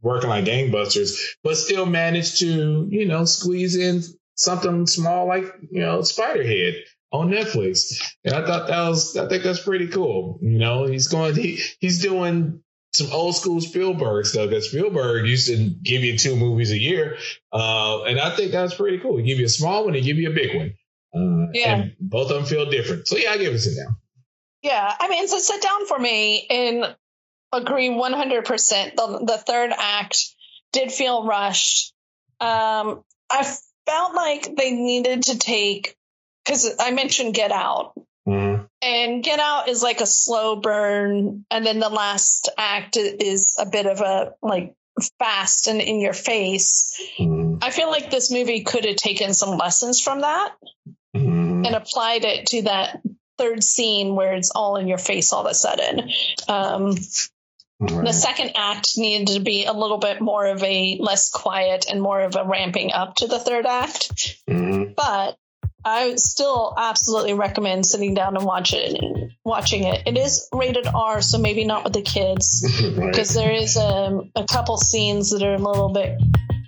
working 0.02 0.28
like 0.28 0.44
gangbusters, 0.44 1.16
but 1.42 1.56
still 1.56 1.86
managed 1.86 2.40
to, 2.40 2.86
you 2.90 3.06
know, 3.06 3.24
squeeze 3.24 3.76
in 3.76 4.02
something 4.34 4.86
small 4.86 5.26
like, 5.26 5.44
you 5.70 5.80
know, 5.80 6.00
Spiderhead 6.00 6.80
on 7.12 7.30
Netflix. 7.30 8.02
And 8.24 8.34
I 8.34 8.46
thought 8.46 8.68
that 8.68 8.88
was, 8.88 9.16
I 9.16 9.28
think 9.28 9.44
that's 9.44 9.62
pretty 9.62 9.88
cool. 9.88 10.38
You 10.42 10.58
know, 10.58 10.86
he's 10.86 11.08
going, 11.08 11.34
he, 11.34 11.60
he's 11.78 12.00
doing 12.02 12.62
some 12.92 13.12
old 13.12 13.36
school 13.36 13.60
Spielberg 13.60 14.26
stuff 14.26 14.48
because 14.48 14.68
Spielberg 14.68 15.26
used 15.26 15.48
to 15.48 15.56
give 15.56 16.02
you 16.02 16.18
two 16.18 16.36
movies 16.36 16.72
a 16.72 16.78
year. 16.78 17.16
Uh, 17.52 18.02
and 18.04 18.18
I 18.18 18.34
think 18.34 18.52
that's 18.52 18.74
pretty 18.74 18.98
cool. 18.98 19.18
He 19.18 19.24
give 19.24 19.38
you 19.38 19.46
a 19.46 19.50
small 19.50 19.84
one, 19.84 19.94
he 19.94 20.00
give 20.00 20.18
you 20.18 20.30
a 20.30 20.34
big 20.34 20.56
one. 20.56 20.74
Uh, 21.14 21.50
yeah. 21.52 21.74
And 21.74 21.96
both 22.00 22.30
of 22.30 22.36
them 22.36 22.44
feel 22.46 22.70
different. 22.70 23.06
So 23.06 23.16
yeah, 23.16 23.32
I 23.32 23.38
give 23.38 23.52
it 23.52 23.56
a 23.56 23.58
sit 23.58 23.76
down. 23.76 23.96
Yeah. 24.62 24.94
I 24.98 25.08
mean, 25.08 25.24
a 25.24 25.28
sit 25.28 25.62
down 25.62 25.86
for 25.86 25.98
me. 25.98 26.46
And 26.48 26.96
agree 27.52 27.90
100%. 27.90 28.96
The, 28.96 29.24
the 29.26 29.38
third 29.38 29.72
act 29.76 30.18
did 30.72 30.90
feel 30.90 31.26
rushed. 31.26 31.92
Um, 32.40 33.04
I 33.30 33.44
felt 33.86 34.14
like 34.14 34.56
they 34.56 34.72
needed 34.72 35.22
to 35.24 35.38
take, 35.38 35.96
because 36.44 36.74
I 36.78 36.90
mentioned 36.90 37.34
Get 37.34 37.52
Out. 37.52 37.92
Mm-hmm. 38.26 38.64
And 38.82 39.22
Get 39.22 39.40
Out 39.40 39.68
is 39.68 39.82
like 39.82 40.00
a 40.00 40.06
slow 40.06 40.56
burn. 40.56 41.44
And 41.50 41.66
then 41.66 41.78
the 41.78 41.88
last 41.88 42.48
act 42.56 42.96
is 42.96 43.56
a 43.58 43.66
bit 43.66 43.86
of 43.86 44.00
a 44.00 44.34
like 44.42 44.74
fast 45.18 45.68
and 45.68 45.80
in 45.80 46.00
your 46.00 46.12
face. 46.12 47.00
Mm-hmm. 47.18 47.58
I 47.62 47.70
feel 47.70 47.90
like 47.90 48.10
this 48.10 48.30
movie 48.30 48.62
could 48.62 48.84
have 48.84 48.96
taken 48.96 49.34
some 49.34 49.56
lessons 49.56 50.00
from 50.00 50.20
that 50.20 50.54
mm-hmm. 51.16 51.64
and 51.64 51.74
applied 51.74 52.24
it 52.24 52.46
to 52.46 52.62
that 52.62 53.00
third 53.38 53.64
scene 53.64 54.14
where 54.14 54.34
it's 54.34 54.50
all 54.54 54.76
in 54.76 54.88
your 54.88 54.98
face 54.98 55.32
all 55.32 55.44
of 55.44 55.50
a 55.50 55.54
sudden. 55.54 56.10
Um, 56.48 56.96
Right. 57.82 58.06
The 58.06 58.12
second 58.12 58.52
act 58.54 58.96
needed 58.96 59.34
to 59.34 59.40
be 59.40 59.64
a 59.64 59.72
little 59.72 59.98
bit 59.98 60.20
more 60.20 60.46
of 60.46 60.62
a 60.62 60.98
less 61.00 61.30
quiet 61.30 61.86
and 61.90 62.00
more 62.00 62.20
of 62.20 62.36
a 62.36 62.44
ramping 62.44 62.92
up 62.92 63.16
to 63.16 63.26
the 63.26 63.40
third 63.40 63.66
act. 63.66 64.38
Mm-hmm. 64.48 64.92
But 64.96 65.36
I 65.84 66.14
still 66.16 66.74
absolutely 66.76 67.34
recommend 67.34 67.84
sitting 67.86 68.14
down 68.14 68.36
and 68.36 68.44
watch 68.44 68.72
it. 68.72 68.98
Watching 69.44 69.84
it, 69.84 70.02
it 70.06 70.16
is 70.16 70.48
rated 70.52 70.86
R, 70.86 71.20
so 71.20 71.38
maybe 71.38 71.64
not 71.64 71.84
with 71.84 71.92
the 71.92 72.02
kids, 72.02 72.62
because 72.94 73.36
right. 73.36 73.44
there 73.44 73.52
is 73.52 73.76
um, 73.76 74.30
a 74.36 74.44
couple 74.44 74.76
scenes 74.76 75.30
that 75.30 75.42
are 75.42 75.54
a 75.54 75.58
little 75.58 75.92
bit 75.92 76.20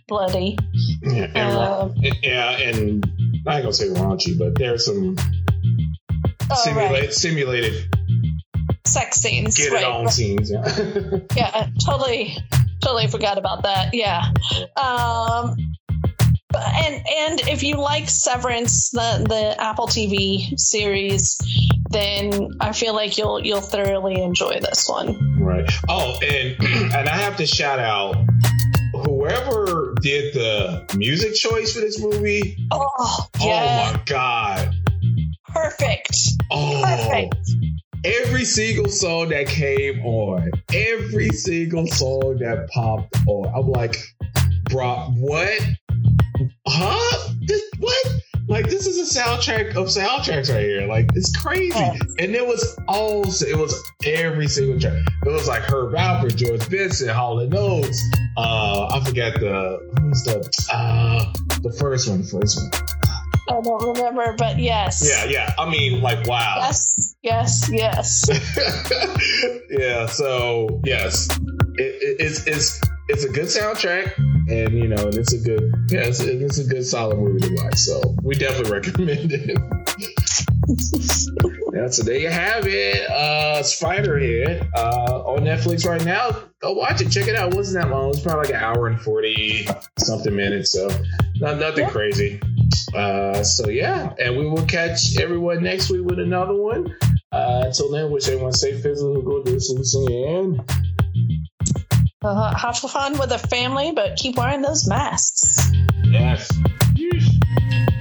bloody. 0.09 0.59
Yeah, 1.03 1.31
and, 1.35 1.57
uh, 1.57 1.88
yeah, 2.22 2.50
and 2.50 3.05
I 3.46 3.57
ain't 3.57 3.62
gonna 3.62 3.72
say 3.72 3.88
raunchy, 3.88 4.37
but 4.38 4.57
there's 4.57 4.87
some 4.87 5.16
oh, 6.50 6.55
simulate, 6.55 6.90
right. 6.90 7.12
simulated 7.12 7.74
sex 8.85 9.20
scenes. 9.20 9.57
Get 9.57 9.72
right, 9.72 9.83
it 9.83 9.88
on 9.88 10.05
right. 10.05 10.12
scenes. 10.12 10.50
Yeah. 10.50 10.64
yeah, 11.37 11.68
totally, 11.85 12.37
totally 12.83 13.07
forgot 13.07 13.38
about 13.38 13.62
that. 13.62 13.94
Yeah. 13.94 14.24
Um, 14.77 15.73
and 16.56 16.94
and 16.94 17.40
if 17.48 17.62
you 17.62 17.76
like 17.76 18.08
Severance, 18.08 18.90
the 18.90 19.24
the 19.28 19.60
Apple 19.60 19.86
TV 19.86 20.58
series, 20.58 21.38
then 21.90 22.50
I 22.60 22.72
feel 22.72 22.94
like 22.94 23.18
you'll 23.18 23.44
you'll 23.44 23.60
thoroughly 23.60 24.22
enjoy 24.22 24.60
this 24.60 24.88
one. 24.88 25.38
Right. 25.38 25.70
Oh, 25.88 26.18
and 26.22 26.56
and 26.94 27.08
I 27.08 27.16
have 27.16 27.36
to 27.36 27.46
shout 27.46 27.78
out 27.78 28.16
whoever 28.92 29.94
did 30.00 30.34
the 30.34 30.84
music 30.96 31.34
choice 31.34 31.74
for 31.74 31.80
this 31.80 32.00
movie. 32.00 32.56
Oh, 32.70 33.26
yeah. 33.40 33.90
oh 33.90 33.92
my 33.92 34.02
god. 34.06 34.74
Perfect. 35.48 36.16
Oh, 36.50 36.82
Perfect 36.84 37.36
every 38.04 38.44
single 38.44 38.88
song 38.88 39.30
that 39.30 39.46
came 39.46 40.04
on, 40.04 40.50
every 40.72 41.30
single 41.30 41.86
song 41.86 42.36
that 42.38 42.68
popped 42.72 43.16
on, 43.26 43.52
I'm 43.54 43.68
like, 43.70 43.96
bro, 44.64 45.10
what? 45.16 45.60
Huh? 46.74 47.34
This, 47.42 47.62
what? 47.78 48.06
Like 48.46 48.68
this 48.68 48.87
is 48.87 48.98
a 48.98 49.20
soundtrack 49.20 49.70
of 49.70 49.87
soundtracks 49.87 50.52
right 50.52 50.64
here. 50.64 50.87
Like 50.87 51.08
it's 51.14 51.34
crazy. 51.34 51.72
Oh. 51.76 51.96
And 52.18 52.34
it 52.34 52.46
was 52.46 52.78
all 52.88 53.22
it 53.22 53.56
was 53.56 53.82
every 54.04 54.48
single 54.48 54.78
track. 54.78 55.02
It 55.24 55.30
was 55.30 55.48
like 55.48 55.62
Herb 55.62 55.94
Alpert, 55.94 56.37
George 56.37 56.68
Benson, 56.68 57.08
Hall 57.08 57.40
and 57.40 57.54
Oates. 57.54 58.04
Uh, 58.37 58.88
I 58.92 59.02
forgot 59.04 59.40
the 59.40 59.78
who's 59.98 60.22
the 60.24 60.66
uh 60.72 61.32
the 61.62 61.72
first 61.80 62.08
one, 62.08 62.20
the 62.20 62.28
first 62.28 62.60
one. 62.60 62.70
I 63.48 63.60
don't 63.60 63.96
remember, 63.96 64.34
but 64.38 64.58
yes. 64.58 65.06
Yeah, 65.06 65.24
yeah. 65.24 65.52
I 65.58 65.68
mean, 65.68 66.00
like, 66.00 66.26
wow. 66.26 66.56
Yes, 66.60 67.14
yes, 67.22 67.70
yes. 67.72 68.28
yeah. 69.70 70.06
So 70.06 70.80
yes, 70.84 71.28
it, 71.74 72.16
it's 72.20 72.46
it's 72.46 72.80
it's 73.08 73.24
a 73.24 73.28
good 73.28 73.46
soundtrack, 73.46 74.12
and 74.48 74.72
you 74.72 74.88
know, 74.88 75.07
and 75.07 75.14
it's 75.14 75.33
a 75.33 75.38
good 75.38 75.72
yeah, 75.90 76.00
it's, 76.00 76.20
it's 76.20 76.59
a 76.59 76.64
good 76.64 76.85
solid 76.85 77.18
movie 77.18 77.40
to 77.40 77.54
watch. 77.62 77.76
So 77.76 78.14
we 78.22 78.35
definitely 78.35 78.72
recommend 78.78 79.33
it. 79.33 79.59
yeah, 81.74 81.88
so 81.88 82.02
there 82.02 82.18
you 82.18 82.30
have 82.30 82.66
it. 82.66 83.11
Uh, 83.11 83.62
Spiderhead 83.62 84.68
uh, 84.74 85.22
on 85.24 85.40
Netflix 85.40 85.87
right 85.87 86.04
now. 86.04 86.30
Go 86.61 86.72
watch 86.72 87.00
it. 87.00 87.11
Check 87.11 87.28
it 87.28 87.37
out. 87.37 87.52
It 87.52 87.57
wasn't 87.57 87.85
that 87.85 87.90
long. 87.90 88.11
It's 88.11 88.20
probably 88.20 88.46
like 88.46 88.54
an 88.54 88.62
hour 88.62 88.87
and 88.88 89.00
forty 89.00 89.66
something 89.98 90.35
minutes. 90.35 90.72
So 90.72 90.88
not 91.37 91.59
nothing 91.59 91.85
yeah. 91.85 91.90
crazy. 91.90 92.40
Uh, 92.94 93.42
so 93.42 93.68
yeah, 93.68 94.14
and 94.18 94.37
we 94.37 94.46
will 94.46 94.64
catch 94.66 95.18
everyone 95.18 95.62
next 95.62 95.90
week 95.90 96.04
with 96.04 96.18
another 96.18 96.54
one. 96.54 96.94
Uh, 97.33 97.64
until 97.66 97.90
then, 97.90 98.11
wish 98.11 98.28
everyone 98.28 98.52
safe, 98.52 98.80
physical 98.83 99.20
good 99.20 99.44
distancing, 99.44 100.07
and 100.09 100.93
uh, 102.24 102.54
have 102.56 102.78
fun 102.78 103.18
with 103.18 103.28
the 103.28 103.38
family, 103.38 103.92
but 103.92 104.16
keep 104.16 104.37
wearing 104.37 104.62
those 104.62 104.88
masks. 104.88 105.70
Yes. 106.04 106.50
Yeesh. 106.96 107.93